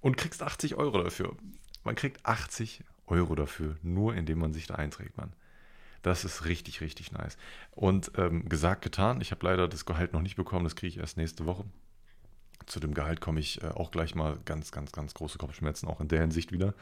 [0.00, 1.36] Und kriegst 80 Euro dafür.
[1.84, 5.32] Man kriegt 80 Euro dafür, nur indem man sich da einträgt, man.
[6.02, 7.36] Das ist richtig, richtig nice.
[7.72, 9.20] Und ähm, gesagt, getan.
[9.20, 11.64] Ich habe leider das Gehalt noch nicht bekommen, das kriege ich erst nächste Woche.
[12.66, 16.00] Zu dem Gehalt komme ich äh, auch gleich mal ganz, ganz, ganz große Kopfschmerzen, auch
[16.00, 16.74] in der Hinsicht wieder.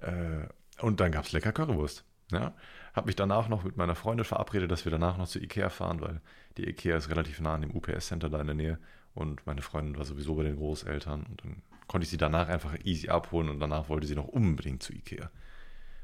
[0.00, 0.46] Äh,
[0.82, 2.04] und dann gab es lecker Currywurst.
[2.30, 2.54] Ja,
[2.94, 6.00] habe mich danach noch mit meiner Freundin verabredet, dass wir danach noch zu Ikea fahren,
[6.00, 6.20] weil
[6.56, 8.78] die Ikea ist relativ nah an dem UPS-Center da in der Nähe
[9.14, 12.74] und meine Freundin war sowieso bei den Großeltern und dann konnte ich sie danach einfach
[12.84, 15.30] easy abholen und danach wollte sie noch unbedingt zu Ikea.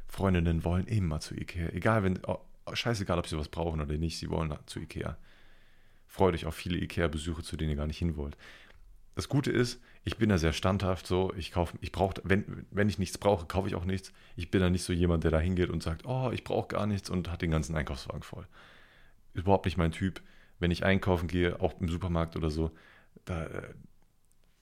[0.07, 2.41] Freundinnen wollen immer zu Ikea, egal wenn, oh,
[2.73, 5.17] scheißegal, ob sie was brauchen oder nicht, sie wollen zu Ikea.
[6.07, 8.37] Freut euch auf viele Ikea-Besuche, zu denen ihr gar nicht hin wollt.
[9.15, 11.33] Das Gute ist, ich bin da sehr standhaft so.
[11.37, 14.13] Ich kaufe, ich brauche, wenn, wenn ich nichts brauche, kaufe ich auch nichts.
[14.37, 16.87] Ich bin da nicht so jemand, der da hingeht und sagt, oh, ich brauche gar
[16.87, 18.47] nichts und hat den ganzen Einkaufswagen voll.
[19.35, 20.23] Ist überhaupt nicht mein Typ.
[20.59, 22.71] Wenn ich einkaufen gehe, auch im Supermarkt oder so,
[23.25, 23.75] da, äh,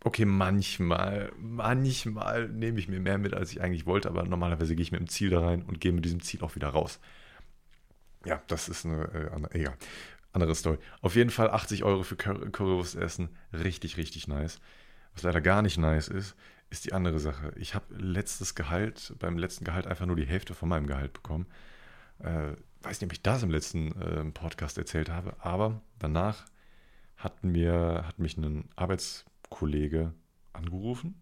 [0.05, 4.83] okay, manchmal, manchmal nehme ich mir mehr mit, als ich eigentlich wollte, aber normalerweise gehe
[4.83, 7.01] ich mit dem Ziel da rein und gehe mit diesem Ziel auch wieder raus.
[8.25, 9.05] Ja, das ist eine,
[9.53, 9.77] äh, egal
[10.37, 10.79] andere Story.
[11.01, 13.31] Auf jeden Fall 80 Euro für Currywurst essen.
[13.53, 14.61] Richtig, richtig nice.
[15.17, 16.37] Was leider gar nicht nice ist,
[16.71, 17.53] ist die andere Sache.
[17.57, 21.47] Ich habe letztes Gehalt, beim letzten Gehalt einfach nur die Hälfte von meinem Gehalt bekommen.
[22.21, 22.53] Äh,
[22.83, 26.45] weiß nicht, ob ich das im letzten äh, Podcast erzählt habe, aber danach
[27.17, 30.13] hat, mir, hat mich ein Arbeitskollege
[30.53, 31.21] angerufen.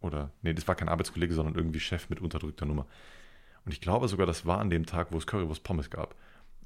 [0.00, 2.86] Oder, nee, das war kein Arbeitskollege, sondern irgendwie Chef mit unterdrückter Nummer.
[3.64, 6.16] Und ich glaube sogar, das war an dem Tag, wo es Currywurst Pommes gab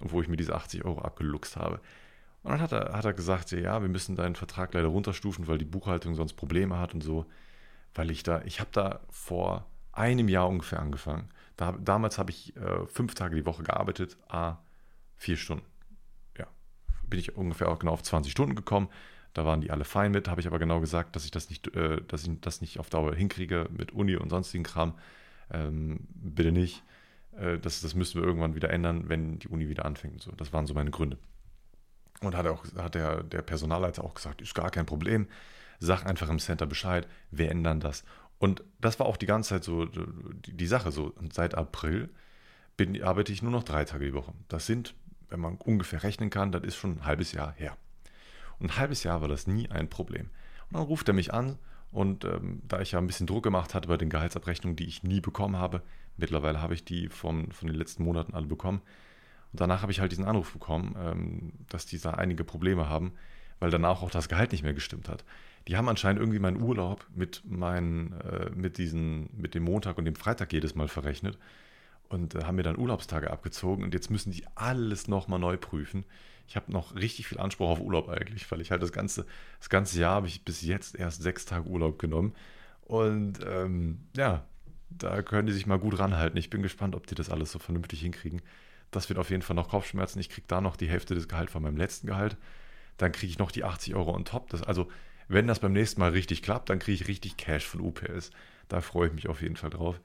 [0.01, 1.81] wo ich mir diese 80 Euro abgeluchst habe.
[2.46, 5.59] Und dann hat er, hat er gesagt, ja, wir müssen deinen Vertrag leider runterstufen, weil
[5.59, 7.26] die Buchhaltung sonst Probleme hat und so.
[7.92, 11.28] Weil ich da, ich habe da vor einem Jahr ungefähr angefangen.
[11.56, 14.59] Da, damals habe ich äh, fünf Tage die Woche gearbeitet, a
[15.16, 15.66] vier Stunden.
[16.38, 16.46] Ja,
[17.09, 18.90] bin ich ungefähr auch genau auf 20 Stunden gekommen.
[19.35, 21.74] Da waren die alle fein mit, habe ich aber genau gesagt, dass ich das nicht,
[21.74, 24.94] äh, dass ich das nicht auf Dauer hinkriege mit Uni und sonstigen Kram.
[25.50, 26.85] Ähm, bitte nicht.
[27.37, 30.22] Äh, das, das müssen wir irgendwann wieder ändern, wenn die Uni wieder anfängt.
[30.22, 31.18] So, das waren so meine Gründe.
[32.20, 35.29] Und hat, auch, hat der, der Personalleiter auch gesagt, ist gar kein Problem.
[35.79, 38.05] Sag einfach im Center Bescheid, wir ändern das.
[38.38, 40.92] Und das war auch die ganze Zeit so die, die Sache.
[40.92, 41.12] So.
[41.16, 42.09] Und seit April
[42.76, 44.33] bin, arbeite ich nur noch drei Tage die Woche.
[44.48, 44.94] Das sind,
[45.29, 47.76] wenn man ungefähr rechnen kann, das ist schon ein halbes Jahr her.
[48.59, 50.31] Und ein halbes Jahr war das nie ein Problem.
[50.70, 51.59] Und dann ruft er mich an
[51.92, 55.02] und ähm, da ich ja ein bisschen Druck gemacht hatte bei den Gehaltsabrechnungen, die ich
[55.02, 55.83] nie bekommen habe,
[56.16, 58.81] Mittlerweile habe ich die vom, von den letzten Monaten alle bekommen.
[59.57, 63.12] Und danach habe ich halt diesen Anruf bekommen, ähm, dass die da einige Probleme haben,
[63.59, 65.25] weil danach auch das Gehalt nicht mehr gestimmt hat.
[65.66, 70.05] Die haben anscheinend irgendwie meinen Urlaub mit, meinen, äh, mit, diesen, mit dem Montag und
[70.05, 71.38] dem Freitag jedes Mal verrechnet
[72.11, 76.05] und äh, haben mir dann Urlaubstage abgezogen und jetzt müssen die alles nochmal neu prüfen.
[76.47, 79.25] Ich habe noch richtig viel Anspruch auf Urlaub eigentlich, weil ich halt das ganze,
[79.59, 82.35] das ganze Jahr habe ich bis jetzt erst sechs Tage Urlaub genommen.
[82.83, 84.45] Und ähm, ja,
[84.90, 86.37] da können die sich mal gut ranhalten.
[86.37, 88.42] Ich bin gespannt, ob die das alles so vernünftig hinkriegen.
[88.90, 90.20] Das wird auf jeden Fall noch Kopfschmerzen.
[90.20, 92.37] Ich kriege da noch die Hälfte des Gehalts von meinem letzten Gehalt.
[92.96, 94.49] Dann kriege ich noch die 80 Euro on top.
[94.51, 94.88] Das, also,
[95.29, 98.31] wenn das beim nächsten Mal richtig klappt, dann kriege ich richtig Cash von UPS.
[98.68, 100.01] Da freue ich mich auf jeden Fall drauf.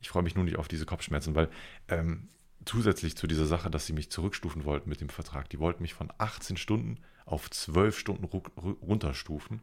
[0.00, 1.48] Ich freue mich nur nicht auf diese Kopfschmerzen, weil
[1.88, 2.28] ähm,
[2.64, 5.94] zusätzlich zu dieser Sache, dass sie mich zurückstufen wollten mit dem Vertrag, die wollten mich
[5.94, 9.62] von 18 Stunden auf 12 Stunden runterstufen,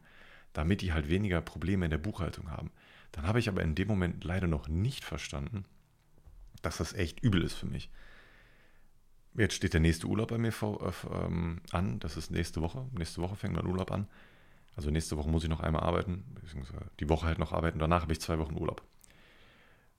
[0.52, 2.70] damit die halt weniger Probleme in der Buchhaltung haben.
[3.12, 5.64] Dann habe ich aber in dem Moment leider noch nicht verstanden,
[6.62, 7.90] dass das echt übel ist für mich.
[9.34, 11.98] Jetzt steht der nächste Urlaub bei mir vor, äh, ähm, an.
[12.00, 12.86] Das ist nächste Woche.
[12.92, 14.06] Nächste Woche fängt mein Urlaub an.
[14.76, 17.78] Also nächste Woche muss ich noch einmal arbeiten, beziehungsweise die Woche halt noch arbeiten.
[17.78, 18.82] Danach habe ich zwei Wochen Urlaub.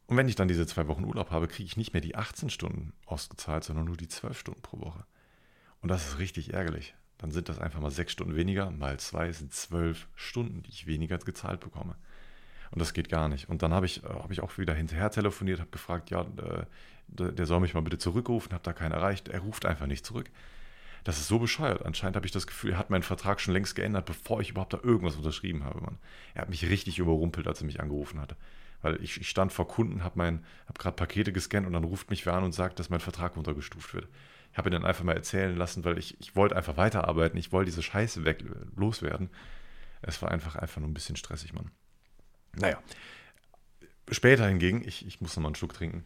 [0.08, 2.50] Und wenn ich dann diese zwei Wochen Urlaub habe, kriege ich nicht mehr die 18
[2.50, 5.06] Stunden ausgezahlt, sondern nur die 12 Stunden pro Woche.
[5.82, 6.96] Und das ist richtig ärgerlich.
[7.18, 10.88] Dann sind das einfach mal sechs Stunden weniger, mal zwei sind zwölf Stunden, die ich
[10.88, 11.96] weniger gezahlt bekomme.
[12.72, 13.50] Und das geht gar nicht.
[13.50, 16.66] Und dann habe ich, äh, hab ich auch wieder hinterher telefoniert, habe gefragt, ja, äh,
[17.08, 19.28] der soll mich mal bitte zurückrufen, habe da keinen erreicht.
[19.28, 20.30] Er ruft einfach nicht zurück.
[21.04, 21.86] Das ist so bescheuert.
[21.86, 24.74] Anscheinend habe ich das Gefühl, er hat meinen Vertrag schon längst geändert, bevor ich überhaupt
[24.74, 25.82] da irgendwas unterschrieben habe.
[25.82, 25.98] Mann.
[26.34, 28.38] Er hat mich richtig überrumpelt, als er mich angerufen hatte.
[28.82, 32.26] Weil ich, ich stand vor Kunden, habe hab gerade Pakete gescannt und dann ruft mich
[32.26, 34.08] wer an und sagt, dass mein Vertrag runtergestuft wird.
[34.52, 37.38] Ich habe ihn dann einfach mal erzählen lassen, weil ich, ich wollte einfach weiterarbeiten.
[37.38, 38.44] Ich wollte diese Scheiße weg,
[38.76, 39.30] loswerden.
[40.02, 41.72] Es war einfach, einfach nur ein bisschen stressig, Mann.
[42.56, 42.78] Naja.
[44.12, 46.04] Später hingegen, ich, ich muss nochmal einen Schluck trinken.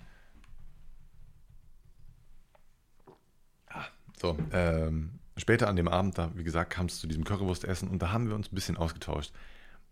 [4.19, 8.01] So, ähm, später an dem Abend, da, wie gesagt, kam es zu diesem Currywurstessen und
[8.01, 9.31] da haben wir uns ein bisschen ausgetauscht.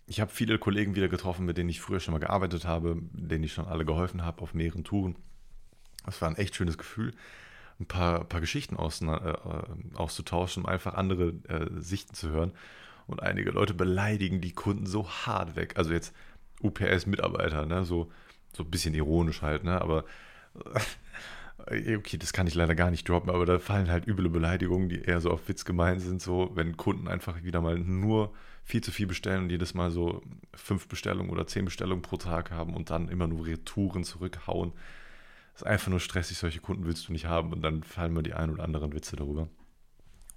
[0.07, 3.43] Ich habe viele Kollegen wieder getroffen, mit denen ich früher schon mal gearbeitet habe, denen
[3.43, 5.15] ich schon alle geholfen habe auf mehreren Touren.
[6.05, 7.13] Das war ein echt schönes Gefühl,
[7.79, 9.33] ein paar, paar Geschichten aus, äh,
[9.95, 12.51] auszutauschen, um einfach andere äh, Sichten zu hören.
[13.07, 15.73] Und einige Leute beleidigen die Kunden so hart weg.
[15.77, 16.13] Also jetzt
[16.61, 17.85] UPS-Mitarbeiter, ne?
[17.85, 18.11] so,
[18.53, 19.81] so ein bisschen ironisch halt, ne?
[19.81, 20.05] aber
[20.55, 20.79] äh,
[21.57, 25.01] okay, das kann ich leider gar nicht droppen, aber da fallen halt üble Beleidigungen, die
[25.01, 28.91] eher so auf Witz gemeint sind, so wenn Kunden einfach wieder mal nur viel zu
[28.91, 30.21] viel bestellen und jedes Mal so
[30.53, 34.73] fünf Bestellungen oder zehn Bestellungen pro Tag haben und dann immer nur Retouren zurückhauen.
[35.53, 38.23] Das ist einfach nur stressig, solche Kunden willst du nicht haben und dann fallen mir
[38.23, 39.47] die ein oder anderen Witze darüber.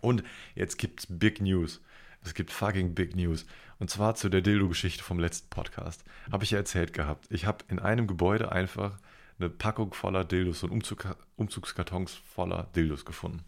[0.01, 0.23] Und
[0.55, 1.81] jetzt gibt's Big News.
[2.23, 3.47] Es gibt fucking Big News.
[3.79, 6.05] Und zwar zu der Dildo-Geschichte vom letzten Podcast.
[6.31, 7.27] Habe ich ja erzählt gehabt.
[7.31, 8.99] Ich habe in einem Gebäude einfach
[9.39, 13.45] eine Packung voller Dildos und Umzug, Umzugskartons voller Dildos gefunden.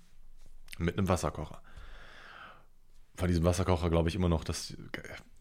[0.79, 1.63] Mit einem Wasserkocher.
[3.17, 4.77] Von diesem Wasserkocher glaube ich immer noch, dass,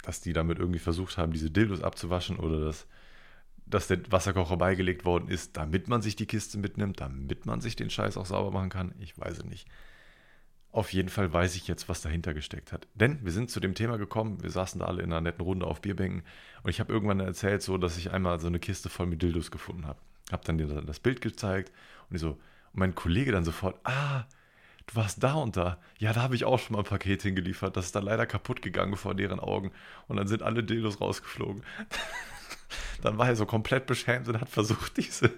[0.03, 2.88] dass die damit irgendwie versucht haben, diese Dildos abzuwaschen oder dass,
[3.65, 7.75] dass der Wasserkocher beigelegt worden ist, damit man sich die Kiste mitnimmt, damit man sich
[7.75, 8.95] den Scheiß auch sauber machen kann.
[8.99, 9.67] Ich weiß es nicht.
[10.71, 12.88] Auf jeden Fall weiß ich jetzt, was dahinter gesteckt hat.
[12.93, 15.65] Denn wir sind zu dem Thema gekommen, wir saßen da alle in einer netten Runde
[15.65, 16.23] auf Bierbänken
[16.63, 19.49] und ich habe irgendwann erzählt, so, dass ich einmal so eine Kiste voll mit Dildos
[19.49, 19.99] gefunden habe.
[20.31, 21.71] Habe dann dir das Bild gezeigt
[22.09, 24.25] und ich so, und mein Kollege dann sofort, ah,
[24.87, 25.79] du warst da und da.
[25.97, 27.75] Ja, da habe ich auch schon mal ein Paket hingeliefert.
[27.77, 29.71] Das ist dann leider kaputt gegangen vor deren Augen
[30.07, 31.63] und dann sind alle Dildos rausgeflogen.
[33.01, 35.31] dann war er so komplett beschämt und hat versucht, diese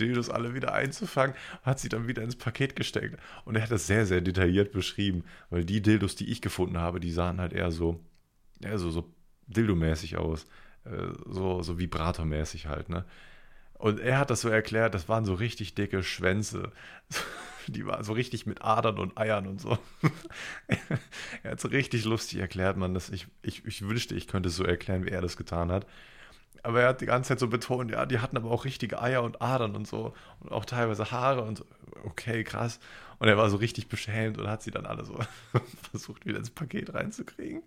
[0.00, 3.18] Dildos alle wieder einzufangen, hat sie dann wieder ins Paket gesteckt.
[3.44, 7.00] Und er hat das sehr, sehr detailliert beschrieben, weil die Dildos, die ich gefunden habe,
[7.00, 8.00] die sahen halt eher so,
[8.60, 9.12] eher so, so
[9.48, 10.46] Dildo-mäßig aus.
[10.84, 13.04] Äh, so, so Vibrator-mäßig halt, ne?
[13.78, 16.72] Und er hat das so erklärt, das waren so richtig dicke Schwänze.
[17.68, 19.78] Die waren so richtig mit Adern und Eiern und so.
[21.42, 22.94] er hat so richtig lustig erklärt, man.
[22.94, 25.86] Das, ich, ich, ich wünschte, ich könnte es so erklären, wie er das getan hat.
[26.62, 29.22] Aber er hat die ganze Zeit so betont, ja, die hatten aber auch richtige Eier
[29.22, 30.14] und Adern und so.
[30.40, 31.66] Und auch teilweise Haare und so.
[32.04, 32.80] Okay, krass.
[33.18, 35.18] Und er war so richtig beschämt und hat sie dann alle so
[35.90, 37.62] versucht, wieder ins Paket reinzukriegen.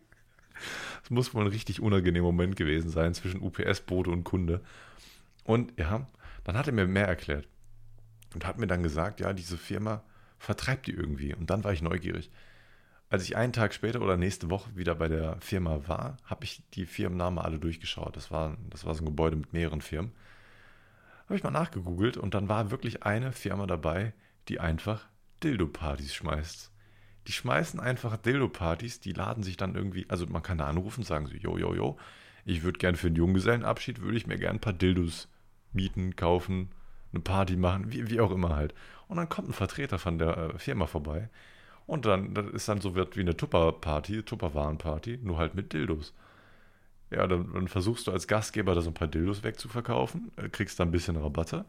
[1.02, 4.62] Das muss wohl ein richtig unangenehmer Moment gewesen sein zwischen UPS-Bote und Kunde.
[5.44, 6.08] Und ja,
[6.44, 7.48] dann hat er mir mehr erklärt.
[8.34, 10.04] Und hat mir dann gesagt, ja, diese Firma
[10.40, 11.34] vertreibt die irgendwie.
[11.34, 12.32] Und dann war ich neugierig.
[13.10, 16.64] Als ich einen Tag später oder nächste Woche wieder bei der Firma war, habe ich
[16.74, 18.16] die Firmennamen alle durchgeschaut.
[18.16, 20.14] Das war, das war so ein Gebäude mit mehreren Firmen.
[21.26, 24.14] Habe ich mal nachgegoogelt und dann war wirklich eine Firma dabei,
[24.48, 25.08] die einfach
[25.44, 26.72] Dildo-Partys schmeißt.
[27.28, 31.28] Die schmeißen einfach Dildo-Partys, die laden sich dann irgendwie, also man kann da anrufen sagen
[31.28, 31.98] so, jo, jo, jo,
[32.46, 35.28] ich würde gern für einen Junggesellenabschied, würde ich mir gern ein paar Dildos
[35.74, 36.70] mieten, kaufen,
[37.14, 38.74] eine Party machen, wie, wie auch immer halt.
[39.08, 41.30] Und dann kommt ein Vertreter von der äh, Firma vorbei
[41.92, 46.14] und dann das ist dann so wird wie eine Tupper-Party, Tupperwaren-Party, nur halt mit Dildos.
[47.10, 50.80] Ja, dann, dann, versuchst du als Gastgeber da so ein paar Dildos wegzuverkaufen, äh, kriegst
[50.80, 51.66] da ein bisschen Rabatte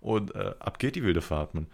[0.00, 1.66] und äh, ab geht die wilde Fahrt, man.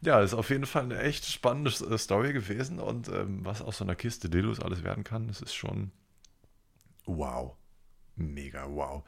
[0.00, 3.78] Ja, ist auf jeden Fall eine echt spannende äh, Story gewesen und ähm, was aus
[3.78, 5.90] so einer Kiste Dildos alles werden kann, das ist schon
[7.04, 7.54] wow.
[8.16, 9.02] Mega wow.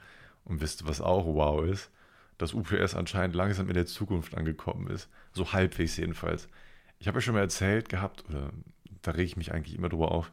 [0.44, 1.90] Und wisst ihr, was auch wow ist?
[2.38, 5.08] Dass UPS anscheinend langsam in der Zukunft angekommen ist.
[5.32, 6.48] So halbwegs jedenfalls.
[6.98, 8.50] Ich habe ja schon mal erzählt gehabt, oder
[9.02, 10.32] da rege ich mich eigentlich immer drüber auf,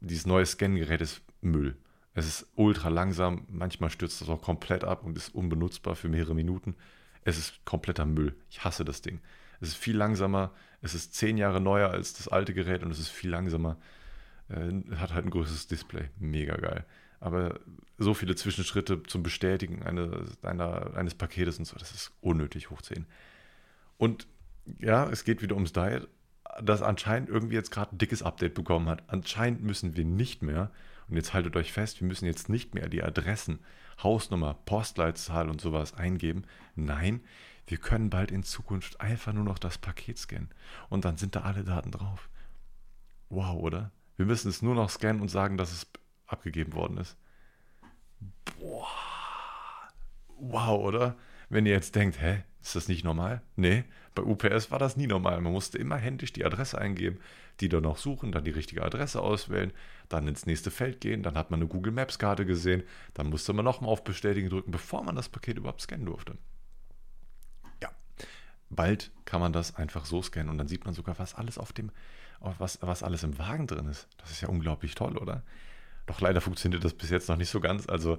[0.00, 1.76] dieses neue Scan-Gerät ist Müll.
[2.14, 6.34] Es ist ultra langsam, manchmal stürzt das auch komplett ab und ist unbenutzbar für mehrere
[6.34, 6.74] Minuten.
[7.24, 8.34] Es ist kompletter Müll.
[8.50, 9.20] Ich hasse das Ding.
[9.60, 12.98] Es ist viel langsamer, es ist zehn Jahre neuer als das alte Gerät und es
[12.98, 13.76] ist viel langsamer.
[14.48, 16.10] Äh, hat halt ein größeres Display.
[16.18, 16.84] Mega geil.
[17.20, 17.60] Aber
[17.98, 22.80] so viele Zwischenschritte zum Bestätigen eine, einer, eines Paketes und so, das ist unnötig hoch
[22.80, 23.06] 10.
[23.96, 24.28] Und
[24.78, 26.08] ja, es geht wieder ums Diet,
[26.62, 29.02] das anscheinend irgendwie jetzt gerade ein dickes Update bekommen hat.
[29.08, 30.70] Anscheinend müssen wir nicht mehr,
[31.08, 33.60] und jetzt haltet euch fest, wir müssen jetzt nicht mehr die Adressen,
[34.02, 36.44] Hausnummer, Postleitzahl und sowas eingeben.
[36.76, 37.22] Nein,
[37.66, 40.50] wir können bald in Zukunft einfach nur noch das Paket scannen.
[40.88, 42.28] Und dann sind da alle Daten drauf.
[43.28, 43.90] Wow, oder?
[44.16, 45.86] Wir müssen es nur noch scannen und sagen, dass es
[46.28, 47.16] abgegeben worden ist.
[48.58, 48.86] Boah.
[50.38, 51.16] Wow, oder?
[51.48, 53.42] Wenn ihr jetzt denkt, hä, ist das nicht normal?
[53.56, 55.40] Nee, bei UPS war das nie normal.
[55.40, 57.18] Man musste immer händisch die Adresse eingeben,
[57.60, 59.72] die dann noch suchen, dann die richtige Adresse auswählen,
[60.08, 62.82] dann ins nächste Feld gehen, dann hat man eine Google Maps Karte gesehen,
[63.14, 66.36] dann musste man nochmal auf Bestätigen drücken, bevor man das Paket überhaupt scannen durfte.
[67.82, 67.90] Ja,
[68.70, 71.72] bald kann man das einfach so scannen und dann sieht man sogar, was alles auf
[71.72, 71.90] dem,
[72.40, 74.08] was, was alles im Wagen drin ist.
[74.18, 75.42] Das ist ja unglaublich toll, oder?
[76.08, 77.86] Doch leider funktioniert das bis jetzt noch nicht so ganz.
[77.86, 78.18] Also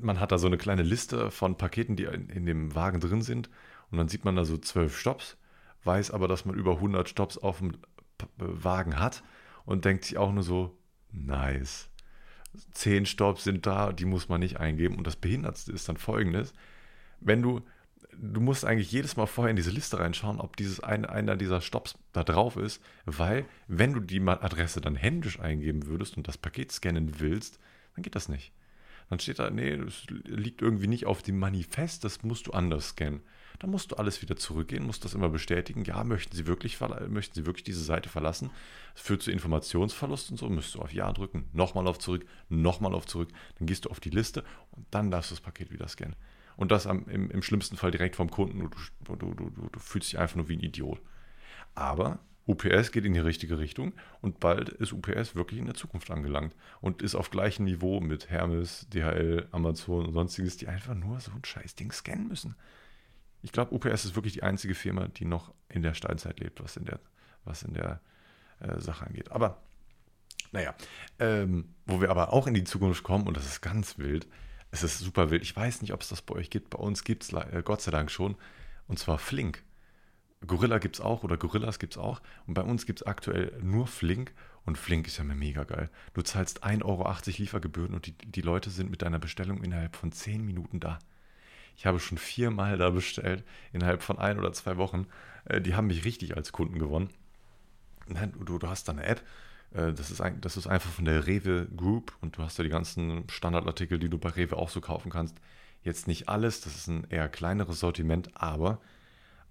[0.00, 3.20] man hat da so eine kleine Liste von Paketen, die in, in dem Wagen drin
[3.20, 3.50] sind.
[3.90, 5.36] Und dann sieht man da so zwölf Stops,
[5.84, 7.76] weiß aber, dass man über 100 Stops auf dem
[8.36, 9.24] Wagen hat
[9.64, 10.78] und denkt sich auch nur so,
[11.10, 11.90] nice.
[12.70, 14.96] Zehn Stops sind da, die muss man nicht eingeben.
[14.96, 16.54] Und das Behindertste ist dann folgendes.
[17.18, 17.62] Wenn du
[18.16, 21.60] du musst eigentlich jedes Mal vorher in diese Liste reinschauen, ob dieses eine, einer dieser
[21.60, 26.38] Stops da drauf ist, weil wenn du die Adresse dann händisch eingeben würdest und das
[26.38, 27.58] Paket scannen willst,
[27.94, 28.52] dann geht das nicht.
[29.08, 32.90] Dann steht da, nee, das liegt irgendwie nicht auf dem Manifest, das musst du anders
[32.90, 33.20] scannen.
[33.58, 35.84] Dann musst du alles wieder zurückgehen, musst das immer bestätigen.
[35.84, 38.50] Ja, möchten Sie wirklich, möchten Sie wirklich diese Seite verlassen?
[38.94, 40.48] Das führt zu Informationsverlust und so.
[40.48, 43.28] Müsst du auf Ja drücken, nochmal auf zurück, nochmal auf zurück.
[43.58, 46.16] Dann gehst du auf die Liste und dann darfst du das Paket wieder scannen.
[46.56, 48.70] Und das am, im, im, schlimmsten Fall direkt vom Kunden.
[49.04, 51.00] Du, du, du, du, fühlst dich einfach nur wie ein Idiot.
[51.74, 56.10] Aber UPS geht in die richtige Richtung und bald ist UPS wirklich in der Zukunft
[56.10, 61.20] angelangt und ist auf gleichem Niveau mit Hermes, DHL, Amazon und sonstiges, die einfach nur
[61.20, 62.56] so ein Scheißding scannen müssen.
[63.42, 66.76] Ich glaube, UPS ist wirklich die einzige Firma, die noch in der Steinzeit lebt, was
[66.76, 67.00] in der,
[67.44, 68.00] was in der
[68.60, 69.30] äh, Sache angeht.
[69.30, 69.62] Aber
[70.52, 70.74] naja,
[71.18, 74.26] ähm, wo wir aber auch in die Zukunft kommen, und das ist ganz wild,
[74.72, 75.42] es ist super wild.
[75.42, 76.70] Ich weiß nicht, ob es das bei euch gibt.
[76.70, 78.36] Bei uns gibt es äh, Gott sei Dank schon.
[78.88, 79.62] Und zwar Flink.
[80.44, 82.20] Gorilla gibt es auch oder Gorillas gibt es auch.
[82.46, 84.32] Und bei uns gibt es aktuell nur Flink.
[84.64, 85.90] Und Flink ist ja mega geil.
[86.14, 90.10] Du zahlst 1,80 Euro Liefergebühren und die, die Leute sind mit deiner Bestellung innerhalb von
[90.10, 90.98] 10 Minuten da.
[91.76, 95.06] Ich habe schon viermal da bestellt, innerhalb von ein oder zwei Wochen.
[95.44, 97.10] Äh, die haben mich richtig als Kunden gewonnen.
[98.44, 99.22] Du, du hast da eine App,
[99.74, 102.70] das ist, ein, das ist einfach von der Rewe Group und du hast ja die
[102.70, 105.36] ganzen Standardartikel, die du bei Rewe auch so kaufen kannst.
[105.82, 108.80] Jetzt nicht alles, das ist ein eher kleineres Sortiment, aber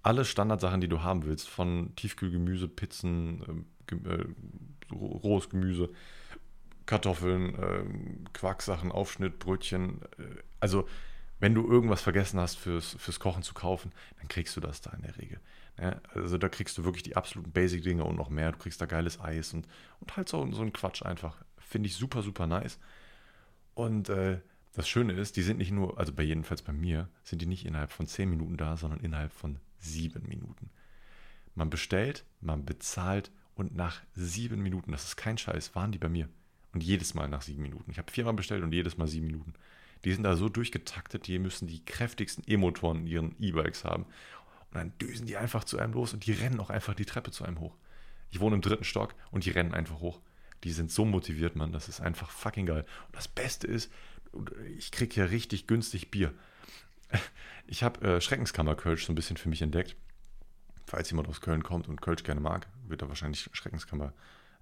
[0.02, 4.24] alle Standardsachen, die du haben willst, von Tiefkühlgemüse, Pizzen, äh, äh,
[4.92, 5.90] rohes Gemüse,
[6.86, 7.84] Kartoffeln, äh,
[8.32, 10.00] Quarksachen, Aufschnitt, Brötchen.
[10.18, 10.88] Äh, also,
[11.38, 14.90] wenn du irgendwas vergessen hast fürs, fürs Kochen zu kaufen, dann kriegst du das da
[14.92, 15.40] in der Regel.
[15.78, 18.52] Ja, also da kriegst du wirklich die absoluten Basic-Dinge und noch mehr.
[18.52, 19.66] Du kriegst da geiles Eis und,
[20.00, 21.42] und halt so, so ein Quatsch einfach.
[21.58, 22.78] Finde ich super, super nice.
[23.74, 24.40] Und äh,
[24.74, 27.66] das Schöne ist, die sind nicht nur, also bei jedenfalls bei mir, sind die nicht
[27.66, 30.70] innerhalb von 10 Minuten da, sondern innerhalb von 7 Minuten.
[31.54, 36.08] Man bestellt, man bezahlt und nach 7 Minuten, das ist kein Scheiß, waren die bei
[36.08, 36.28] mir.
[36.72, 37.90] Und jedes Mal nach 7 Minuten.
[37.90, 39.52] Ich habe viermal bestellt und jedes Mal 7 Minuten.
[40.04, 44.06] Die sind da so durchgetaktet, die müssen die kräftigsten E-Motoren in ihren E-Bikes haben.
[44.72, 47.30] Und dann düsen die einfach zu einem los und die rennen auch einfach die Treppe
[47.30, 47.76] zu einem hoch.
[48.30, 50.20] Ich wohne im dritten Stock und die rennen einfach hoch.
[50.64, 51.72] Die sind so motiviert, Mann.
[51.72, 52.86] Das ist einfach fucking geil.
[53.06, 53.92] Und das Beste ist,
[54.78, 56.32] ich kriege hier richtig günstig Bier.
[57.68, 59.94] Ich habe äh, Schreckenskammer Kölsch so ein bisschen für mich entdeckt.
[60.84, 64.12] Falls jemand aus Köln kommt und Kölsch gerne mag, wird er wahrscheinlich Schreckenskammer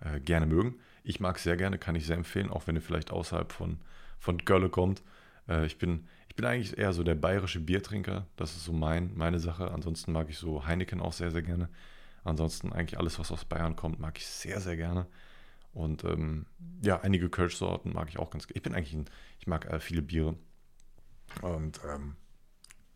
[0.01, 0.79] äh, gerne mögen.
[1.03, 3.81] Ich mag es sehr gerne, kann ich sehr empfehlen, auch wenn ihr vielleicht außerhalb von,
[4.19, 5.03] von Gölle kommt.
[5.49, 6.07] Äh, ich bin
[6.41, 8.27] bin eigentlich eher so der bayerische Biertrinker.
[8.37, 9.71] Das ist so mein, meine Sache.
[9.73, 11.69] Ansonsten mag ich so Heineken auch sehr, sehr gerne.
[12.25, 15.07] Ansonsten eigentlich alles, was aus Bayern kommt, mag ich sehr, sehr gerne.
[15.75, 16.47] Und ähm,
[16.81, 18.57] ja, einige Kölsch-Sorten mag ich auch ganz gerne.
[18.57, 19.05] Ich bin eigentlich ein,
[19.39, 20.35] ich mag äh, viele Biere.
[21.43, 22.17] Und ähm,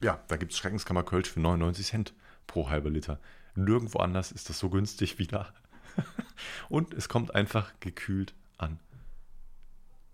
[0.03, 2.15] ja, da gibt es Schreckenskammer Kölsch für 99 Cent
[2.47, 3.21] pro halber Liter.
[3.57, 5.53] Nirgendwo anders ist das so günstig wie da.
[6.71, 8.81] Und es kommt einfach gekühlt an.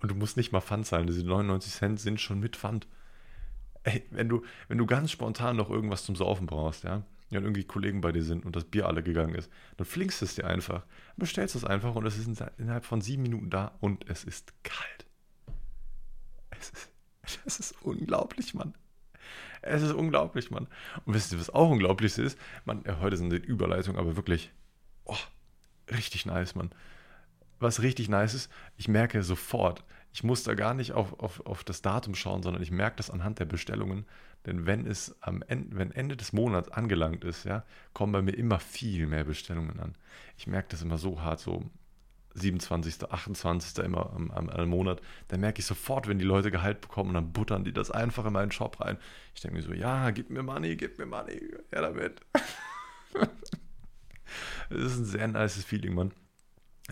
[0.00, 1.06] Und du musst nicht mal Pfand zahlen.
[1.06, 2.88] Diese 99 Cent sind schon mit Pfand.
[3.82, 7.64] Ey, wenn du, wenn du ganz spontan noch irgendwas zum Saufen brauchst, ja, ja, irgendwie
[7.64, 10.46] Kollegen bei dir sind und das Bier alle gegangen ist, dann flinkst du es dir
[10.46, 10.84] einfach,
[11.16, 15.06] bestellst es einfach und es ist innerhalb von sieben Minuten da und es ist kalt.
[16.50, 16.90] Es ist,
[17.46, 18.74] es ist unglaublich, Mann.
[19.62, 20.66] Es ist unglaublich, Mann.
[21.04, 22.38] Und wisst ihr, was auch unglaublich ist?
[22.64, 24.50] Man, ja, heute sind die Überleitungen aber wirklich
[25.04, 25.16] oh,
[25.90, 26.70] richtig nice, Mann.
[27.58, 31.64] Was richtig nice ist, ich merke sofort, ich muss da gar nicht auf, auf, auf
[31.64, 34.06] das Datum schauen, sondern ich merke das anhand der Bestellungen.
[34.46, 38.32] Denn wenn es am Ende, wenn Ende des Monats angelangt ist, ja, kommen bei mir
[38.32, 39.94] immer viel mehr Bestellungen an.
[40.36, 41.70] Ich merke das immer so hart, so
[42.34, 43.84] 27., 28.
[43.84, 47.14] immer am, am, am Monat, dann merke ich sofort, wenn die Leute Gehalt bekommen und
[47.14, 48.98] dann buttern die das einfach in meinen Shop rein.
[49.34, 52.20] Ich denke mir so, ja, gib mir Money, gib mir Money, her damit.
[54.70, 56.12] das ist ein sehr nice Feeling, Mann.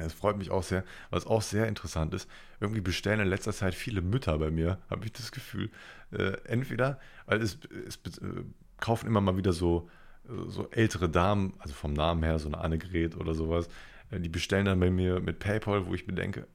[0.03, 0.85] Das freut mich auch sehr.
[1.11, 2.29] Was auch sehr interessant ist,
[2.61, 5.71] irgendwie bestellen in letzter Zeit viele Mütter bei mir, habe ich das Gefühl.
[6.11, 8.45] Äh, entweder, weil es, es äh,
[8.79, 9.89] kaufen immer mal wieder so,
[10.29, 13.69] äh, so ältere Damen, also vom Namen her, so eine Annegret oder sowas,
[14.11, 16.47] äh, die bestellen dann bei mir mit PayPal, wo ich mir denke,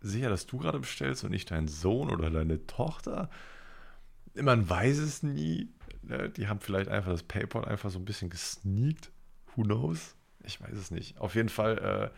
[0.00, 3.30] sicher, dass du gerade bestellst und nicht dein Sohn oder deine Tochter?
[4.34, 5.68] Man weiß es nie.
[6.02, 6.30] Ne?
[6.30, 9.10] Die haben vielleicht einfach das PayPal einfach so ein bisschen gesneakt.
[9.54, 10.16] Who knows?
[10.44, 11.18] Ich weiß es nicht.
[11.18, 12.16] Auf jeden Fall, äh,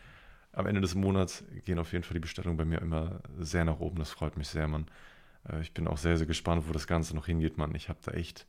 [0.55, 3.81] am Ende des Monats gehen auf jeden Fall die Bestellungen bei mir immer sehr nach
[3.81, 3.99] oben.
[3.99, 4.87] Das freut mich sehr, Mann.
[5.49, 7.75] Äh, ich bin auch sehr, sehr gespannt, wo das Ganze noch hingeht, Mann.
[7.75, 8.47] Ich habe da echt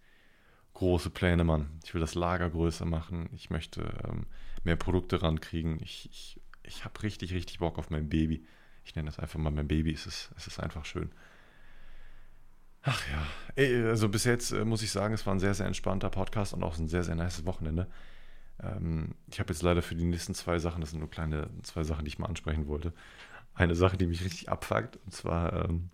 [0.74, 1.80] große Pläne, Mann.
[1.84, 3.30] Ich will das Lager größer machen.
[3.34, 4.28] Ich möchte ähm,
[4.64, 5.80] mehr Produkte rankriegen.
[5.82, 8.46] Ich, ich, ich habe richtig, richtig Bock auf mein Baby.
[8.84, 9.94] Ich nenne das einfach mal mein Baby.
[9.94, 11.12] Es ist, es ist einfach schön.
[12.88, 16.12] Ach ja, also bis jetzt äh, muss ich sagen, es war ein sehr, sehr entspannter
[16.12, 17.88] Podcast und auch ein sehr, sehr nice Wochenende.
[18.62, 21.84] Ähm, ich habe jetzt leider für die nächsten zwei Sachen, das sind nur kleine zwei
[21.84, 22.94] Sachen, die ich mal ansprechen wollte.
[23.54, 25.90] Eine Sache, die mich richtig abfuckt, und zwar ähm,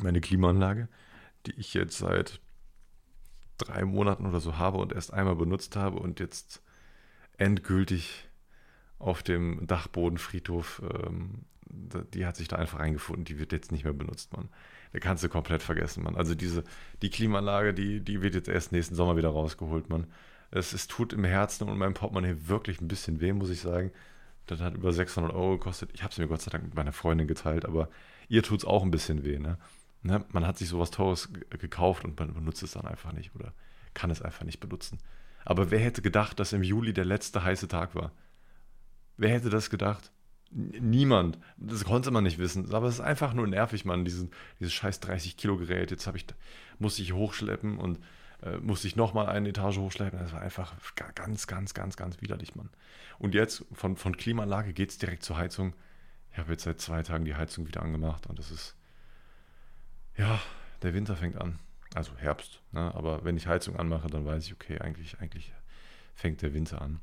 [0.00, 0.88] meine Klimaanlage,
[1.46, 2.40] die ich jetzt seit
[3.58, 6.62] drei Monaten oder so habe und erst einmal benutzt habe und jetzt
[7.36, 8.28] endgültig
[8.98, 13.92] auf dem Dachbodenfriedhof, ähm, die hat sich da einfach eingefunden, die wird jetzt nicht mehr
[13.92, 14.48] benutzt, man.
[14.92, 16.16] Da kannst du komplett vergessen, man.
[16.16, 16.64] Also diese,
[17.02, 20.06] die Klimaanlage, die, die wird jetzt erst nächsten Sommer wieder rausgeholt, man.
[20.50, 23.92] Es, es tut im Herzen und meinem Portemonnaie wirklich ein bisschen weh, muss ich sagen.
[24.46, 25.90] Das hat über 600 Euro gekostet.
[25.92, 27.90] Ich habe es mir Gott sei Dank mit meiner Freundin geteilt, aber
[28.28, 29.58] ihr tut es auch ein bisschen weh, ne?
[30.02, 30.24] Ne?
[30.30, 33.52] Man hat sich sowas Teures gekauft und man benutzt es dann einfach nicht oder
[33.94, 34.98] kann es einfach nicht benutzen.
[35.44, 38.12] Aber wer hätte gedacht, dass im Juli der letzte heiße Tag war?
[39.16, 40.12] Wer hätte das gedacht?
[40.50, 41.38] Niemand.
[41.56, 42.72] Das konnte man nicht wissen.
[42.72, 44.30] Aber es ist einfach nur nervig, Mann, diesen,
[44.60, 45.90] dieses scheiß 30 Kilo Gerät.
[45.90, 46.26] Jetzt ich,
[46.78, 47.98] musste ich hochschleppen und
[48.60, 50.18] musste ich nochmal eine Etage hochschleppen.
[50.18, 50.74] Das war einfach
[51.14, 52.70] ganz, ganz, ganz, ganz widerlich, Mann.
[53.18, 55.74] Und jetzt von, von Klimaanlage geht es direkt zur Heizung.
[56.32, 58.76] Ich habe jetzt seit zwei Tagen die Heizung wieder angemacht und das ist
[60.18, 60.40] ja,
[60.82, 61.58] der Winter fängt an.
[61.94, 62.60] Also Herbst.
[62.72, 62.94] Ne?
[62.94, 65.54] Aber wenn ich Heizung anmache, dann weiß ich, okay, eigentlich, eigentlich
[66.14, 67.00] fängt der Winter an.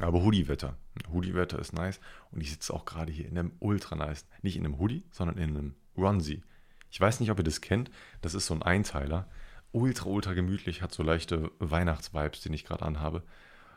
[0.00, 0.76] Aber Hoodie-Wetter.
[1.12, 2.00] Hoodie-Wetter ist nice.
[2.32, 5.38] Und ich sitze auch gerade hier in einem ultra nice, nicht in einem Hoodie, sondern
[5.38, 6.42] in einem Onesie.
[6.90, 7.90] Ich weiß nicht, ob ihr das kennt.
[8.20, 9.28] Das ist so ein Einteiler.
[9.74, 13.24] Ultra, ultra gemütlich, hat so leichte Weihnachtsvibes, den ich gerade anhabe.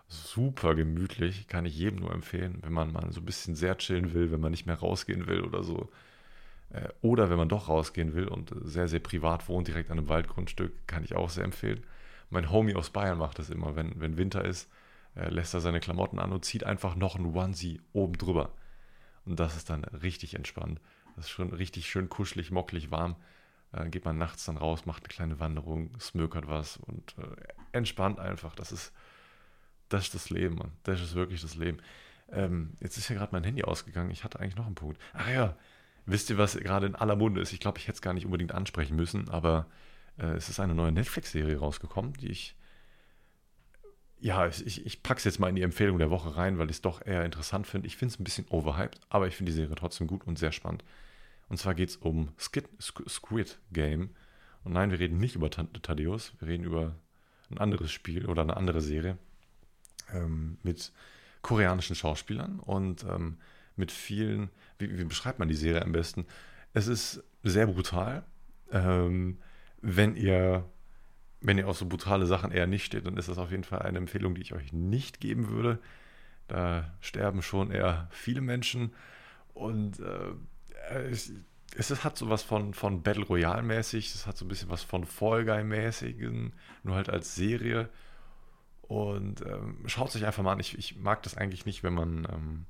[0.07, 4.13] Super gemütlich, kann ich jedem nur empfehlen, wenn man mal so ein bisschen sehr chillen
[4.13, 5.89] will, wenn man nicht mehr rausgehen will oder so.
[6.69, 10.07] Äh, oder wenn man doch rausgehen will und sehr, sehr privat wohnt, direkt an einem
[10.07, 11.83] Waldgrundstück, kann ich auch sehr empfehlen.
[12.29, 14.69] Mein Homie aus Bayern macht das immer, wenn, wenn Winter ist,
[15.15, 18.51] äh, lässt er seine Klamotten an und zieht einfach noch ein Onesie oben drüber.
[19.25, 20.79] Und das ist dann richtig entspannt.
[21.15, 23.15] Das ist schon richtig schön kuschelig, mocklig, warm.
[23.71, 28.19] Äh, geht man nachts dann raus, macht eine kleine Wanderung, smökert was und äh, entspannt
[28.19, 28.55] einfach.
[28.55, 28.93] Das ist,
[29.89, 30.71] das ist das Leben, Mann.
[30.83, 31.79] Das ist wirklich das Leben.
[32.29, 34.11] Ähm, jetzt ist ja gerade mein Handy ausgegangen.
[34.11, 34.99] Ich hatte eigentlich noch einen Punkt.
[35.13, 35.55] Ach ja,
[36.07, 37.51] Wisst ihr, was gerade in aller Munde ist?
[37.51, 39.67] Ich glaube, ich hätte es gar nicht unbedingt ansprechen müssen, aber
[40.17, 42.55] äh, es ist eine neue Netflix-Serie rausgekommen, die ich.
[44.19, 46.77] Ja, ich, ich packe es jetzt mal in die Empfehlung der Woche rein, weil ich
[46.77, 47.87] es doch eher interessant finde.
[47.87, 50.53] Ich finde es ein bisschen overhyped, aber ich finde die Serie trotzdem gut und sehr
[50.53, 50.83] spannend.
[51.49, 54.09] Und zwar geht es um Skid, Squid Game.
[54.63, 56.95] Und nein, wir reden nicht über Thaddeus, wir reden über
[57.49, 59.17] ein anderes Spiel oder eine andere Serie
[60.13, 60.91] ähm, mit
[61.41, 62.59] koreanischen Schauspielern.
[62.59, 63.37] Und ähm,
[63.75, 66.25] mit vielen, wie, wie, beschreibt man die Serie am besten?
[66.73, 68.25] Es ist sehr brutal.
[68.71, 69.39] Ähm,
[69.81, 70.65] wenn ihr,
[71.39, 73.83] wenn ihr auf so brutale Sachen eher nicht steht, dann ist das auf jeden Fall
[73.83, 75.79] eine Empfehlung, die ich euch nicht geben würde.
[76.47, 78.93] Da sterben schon eher viele Menschen
[79.53, 80.33] und äh,
[80.89, 81.31] es,
[81.75, 85.05] es hat sowas von, von Battle Royale mäßig, es hat so ein bisschen was von
[85.05, 87.89] Fall Guy mäßigen, nur halt als Serie.
[88.81, 90.59] Und ähm, schaut es euch einfach mal an.
[90.59, 92.65] Ich, ich, mag das eigentlich nicht, wenn man ähm,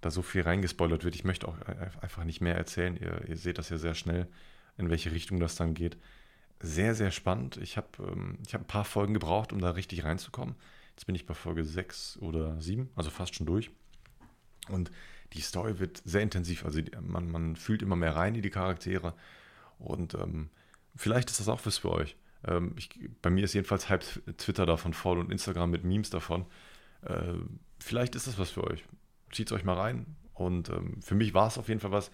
[0.00, 1.14] da so viel reingespoilert wird.
[1.14, 1.60] Ich möchte auch
[2.00, 2.96] einfach nicht mehr erzählen.
[2.96, 4.28] Ihr, ihr, seht das ja sehr schnell,
[4.78, 5.98] in welche Richtung das dann geht.
[6.60, 7.58] Sehr, sehr spannend.
[7.58, 10.54] Ich habe ähm, hab ein paar Folgen gebraucht, um da richtig reinzukommen.
[10.96, 13.70] Jetzt bin ich bei Folge 6 oder 7, also fast schon durch.
[14.70, 14.90] Und
[15.32, 16.64] die Story wird sehr intensiv.
[16.64, 19.14] Also man, man fühlt immer mehr rein in die Charaktere.
[19.78, 20.50] Und ähm,
[20.96, 22.16] vielleicht ist das auch was für euch.
[22.46, 22.90] Ähm, ich,
[23.22, 24.04] bei mir ist jedenfalls halb
[24.38, 26.46] Twitter davon voll und Instagram mit Memes davon.
[27.02, 27.34] Äh,
[27.78, 28.84] vielleicht ist das was für euch.
[29.32, 30.16] Zieht es euch mal rein.
[30.34, 32.10] Und ähm, für mich war es auf jeden Fall was.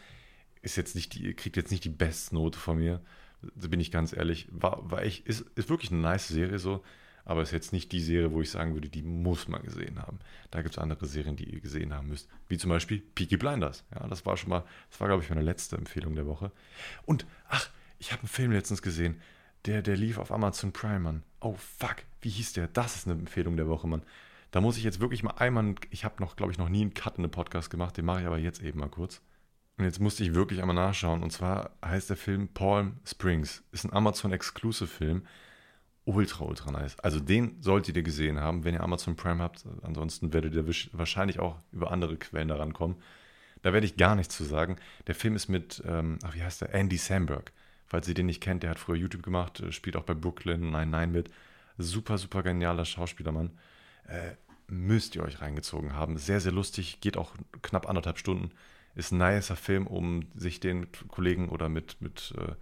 [0.63, 3.01] Ist jetzt nicht die, kriegt jetzt nicht die Bestnote von mir.
[3.55, 4.49] Da bin ich ganz ehrlich.
[4.51, 6.83] War, war ich, ist, ist wirklich eine nice Serie so
[7.25, 10.01] aber es ist jetzt nicht die Serie, wo ich sagen würde, die muss man gesehen
[10.01, 10.19] haben.
[10.51, 13.85] Da gibt es andere Serien, die ihr gesehen haben müsst, wie zum Beispiel Peaky Blinders.
[13.95, 16.53] Ja, das war schon mal, das war, glaube ich, meine letzte Empfehlung der Woche.
[17.07, 17.69] Und, ach,
[17.99, 19.21] ich habe einen Film letztens gesehen,
[19.65, 21.23] der, der lief auf Amazon Prime, Mann.
[21.41, 22.69] Oh, fuck, wie hieß der?
[22.69, 24.03] Das ist eine Empfehlung der Woche, Mann.
[24.51, 26.95] Da muss ich jetzt wirklich mal einmal, ich habe noch, glaube ich, noch nie einen
[26.95, 29.21] Cut in einem Podcast gemacht, den mache ich aber jetzt eben mal kurz.
[29.77, 31.23] Und jetzt musste ich wirklich einmal nachschauen.
[31.23, 33.65] Und zwar heißt der Film Palm Springs.
[33.73, 35.27] Ist ein Amazon-Exclusive-Film
[36.05, 36.99] ultra, ultra nice.
[37.01, 39.65] Also den solltet ihr gesehen haben, wenn ihr Amazon Prime habt.
[39.83, 42.97] Ansonsten werdet ihr wahrscheinlich auch über andere Quellen daran kommen.
[43.63, 44.77] Da werde ich gar nichts zu sagen.
[45.07, 46.75] Der Film ist mit, ähm, ach, wie heißt der?
[46.75, 47.53] Andy Samberg.
[47.87, 50.71] Falls ihr den nicht kennt, der hat früher YouTube gemacht, äh, spielt auch bei Brooklyn
[50.71, 51.31] 99 mit.
[51.79, 53.51] Super, super genialer Schauspielermann.
[54.07, 54.33] Äh,
[54.67, 56.19] müsst ihr euch reingezogen haben.
[56.19, 58.51] Sehr, sehr lustig, geht auch knapp anderthalb Stunden.
[58.95, 62.53] Ist ein nicer Film, um sich den Kollegen oder mit, mit äh,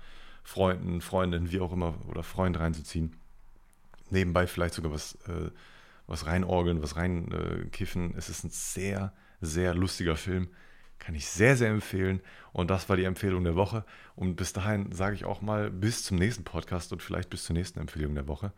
[0.44, 3.16] Freunden, Freundinnen, wie auch immer, oder Freund reinzuziehen
[4.12, 5.50] nebenbei vielleicht sogar was, äh,
[6.06, 8.14] was reinorgeln, was reinkiffen.
[8.14, 10.48] Äh, es ist ein sehr, sehr lustiger Film.
[10.98, 12.20] Kann ich sehr, sehr empfehlen.
[12.52, 13.84] Und das war die Empfehlung der Woche.
[14.14, 17.54] Und bis dahin sage ich auch mal bis zum nächsten Podcast und vielleicht bis zur
[17.54, 18.52] nächsten Empfehlung der Woche.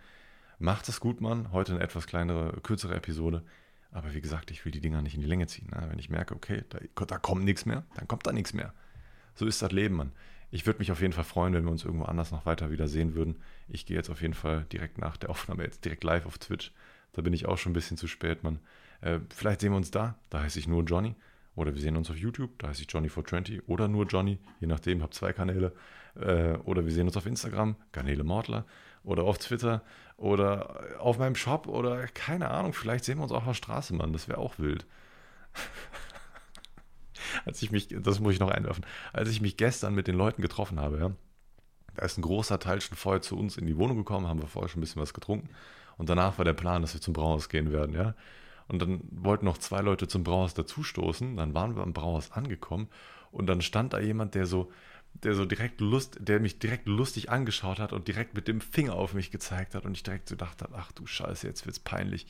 [0.58, 1.52] Macht es gut, Mann.
[1.52, 3.42] Heute eine etwas kleinere, kürzere Episode.
[3.90, 5.68] Aber wie gesagt, ich will die Dinger nicht in die Länge ziehen.
[5.70, 5.86] Ne?
[5.88, 8.74] Wenn ich merke, okay, da, da kommt nichts mehr, dann kommt da nichts mehr.
[9.34, 10.12] So ist das Leben, Mann.
[10.54, 12.86] Ich würde mich auf jeden Fall freuen, wenn wir uns irgendwo anders noch weiter wieder
[12.86, 13.42] sehen würden.
[13.66, 16.70] Ich gehe jetzt auf jeden Fall direkt nach der Aufnahme jetzt direkt live auf Twitch.
[17.12, 18.60] Da bin ich auch schon ein bisschen zu spät, Mann.
[19.00, 20.16] Äh, vielleicht sehen wir uns da.
[20.30, 21.16] Da heiße ich nur Johnny.
[21.56, 22.56] Oder wir sehen uns auf YouTube.
[22.58, 23.62] Da heiße ich Johnny420.
[23.66, 24.38] Oder nur Johnny.
[24.60, 25.72] Je nachdem, habe zwei Kanäle.
[26.14, 27.74] Äh, oder wir sehen uns auf Instagram.
[27.90, 28.64] Garnele Mortler.
[29.02, 29.82] Oder auf Twitter.
[30.18, 31.66] Oder auf meinem Shop.
[31.66, 32.74] Oder keine Ahnung.
[32.74, 34.12] Vielleicht sehen wir uns auch auf der Straße, Mann.
[34.12, 34.86] Das wäre auch wild.
[37.44, 40.42] als ich mich, das muss ich noch einwerfen, als ich mich gestern mit den Leuten
[40.42, 41.10] getroffen habe, ja,
[41.94, 44.48] da ist ein großer Teil schon vorher zu uns in die Wohnung gekommen, haben wir
[44.48, 45.48] vorher schon ein bisschen was getrunken.
[45.96, 48.14] Und danach war der Plan, dass wir zum Brauhaus gehen werden, ja.
[48.66, 51.36] Und dann wollten noch zwei Leute zum Brauhaus dazustoßen.
[51.36, 52.88] Dann waren wir am Brauhaus angekommen
[53.30, 54.72] und dann stand da jemand, der so,
[55.12, 58.94] der so direkt Lust, der mich direkt lustig angeschaut hat und direkt mit dem Finger
[58.94, 62.26] auf mich gezeigt hat und ich direkt so dachte, ach du Scheiße, jetzt wird's peinlich.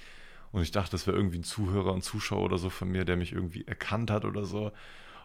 [0.54, 3.16] Und ich dachte, das wäre irgendwie ein Zuhörer, ein Zuschauer oder so von mir, der
[3.16, 4.70] mich irgendwie erkannt hat oder so.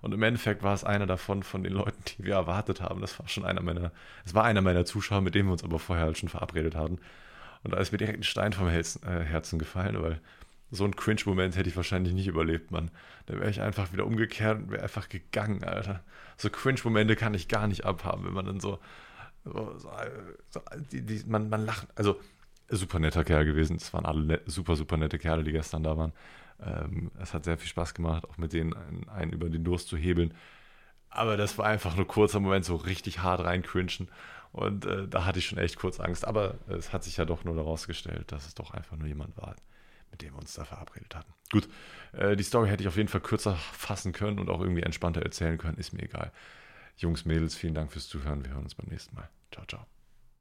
[0.02, 3.00] Und im Endeffekt war es einer davon, von den Leuten, die wir erwartet haben.
[3.00, 3.92] Das war schon einer meiner,
[4.26, 6.98] es war einer meiner Zuschauer, mit dem wir uns aber vorher halt schon verabredet hatten.
[7.62, 10.20] Und da ist mir direkt ein Stein vom Herzen, äh, Herzen gefallen, weil
[10.72, 12.90] so einen Cringe-Moment hätte ich wahrscheinlich nicht überlebt, Mann.
[13.28, 16.04] Da wäre ich einfach wieder umgekehrt und wäre einfach gegangen, Alter.
[16.38, 18.80] So Cringe-Momente kann ich gar nicht abhaben, wenn man dann so,
[19.44, 19.92] so, so,
[20.50, 20.62] so
[20.92, 22.20] die, die, man, man lacht, also
[22.70, 23.78] super netter Kerl gewesen.
[23.78, 26.14] Es waren alle super, super nette Kerle, die gestern da waren.
[26.62, 29.88] Ähm, es hat sehr viel Spaß gemacht, auch mit denen einen, einen, über den Durst
[29.88, 30.34] zu hebeln.
[31.10, 34.10] Aber das war einfach nur kurzer Moment, so richtig hart reincrinchen.
[34.52, 36.26] Und äh, da hatte ich schon echt kurz Angst.
[36.26, 39.56] Aber es hat sich ja doch nur herausgestellt, dass es doch einfach nur jemand war,
[40.12, 41.34] mit dem wir uns da verabredet hatten.
[41.52, 41.68] Gut,
[42.14, 45.22] äh, die Story hätte ich auf jeden Fall kürzer fassen können und auch irgendwie entspannter
[45.22, 45.78] erzählen können.
[45.78, 46.32] Ist mir egal.
[46.98, 48.44] Jungs, Mädels, vielen Dank fürs Zuhören.
[48.44, 49.30] Wir hören uns beim nächsten Mal.
[49.52, 49.99] Ciao, ciao.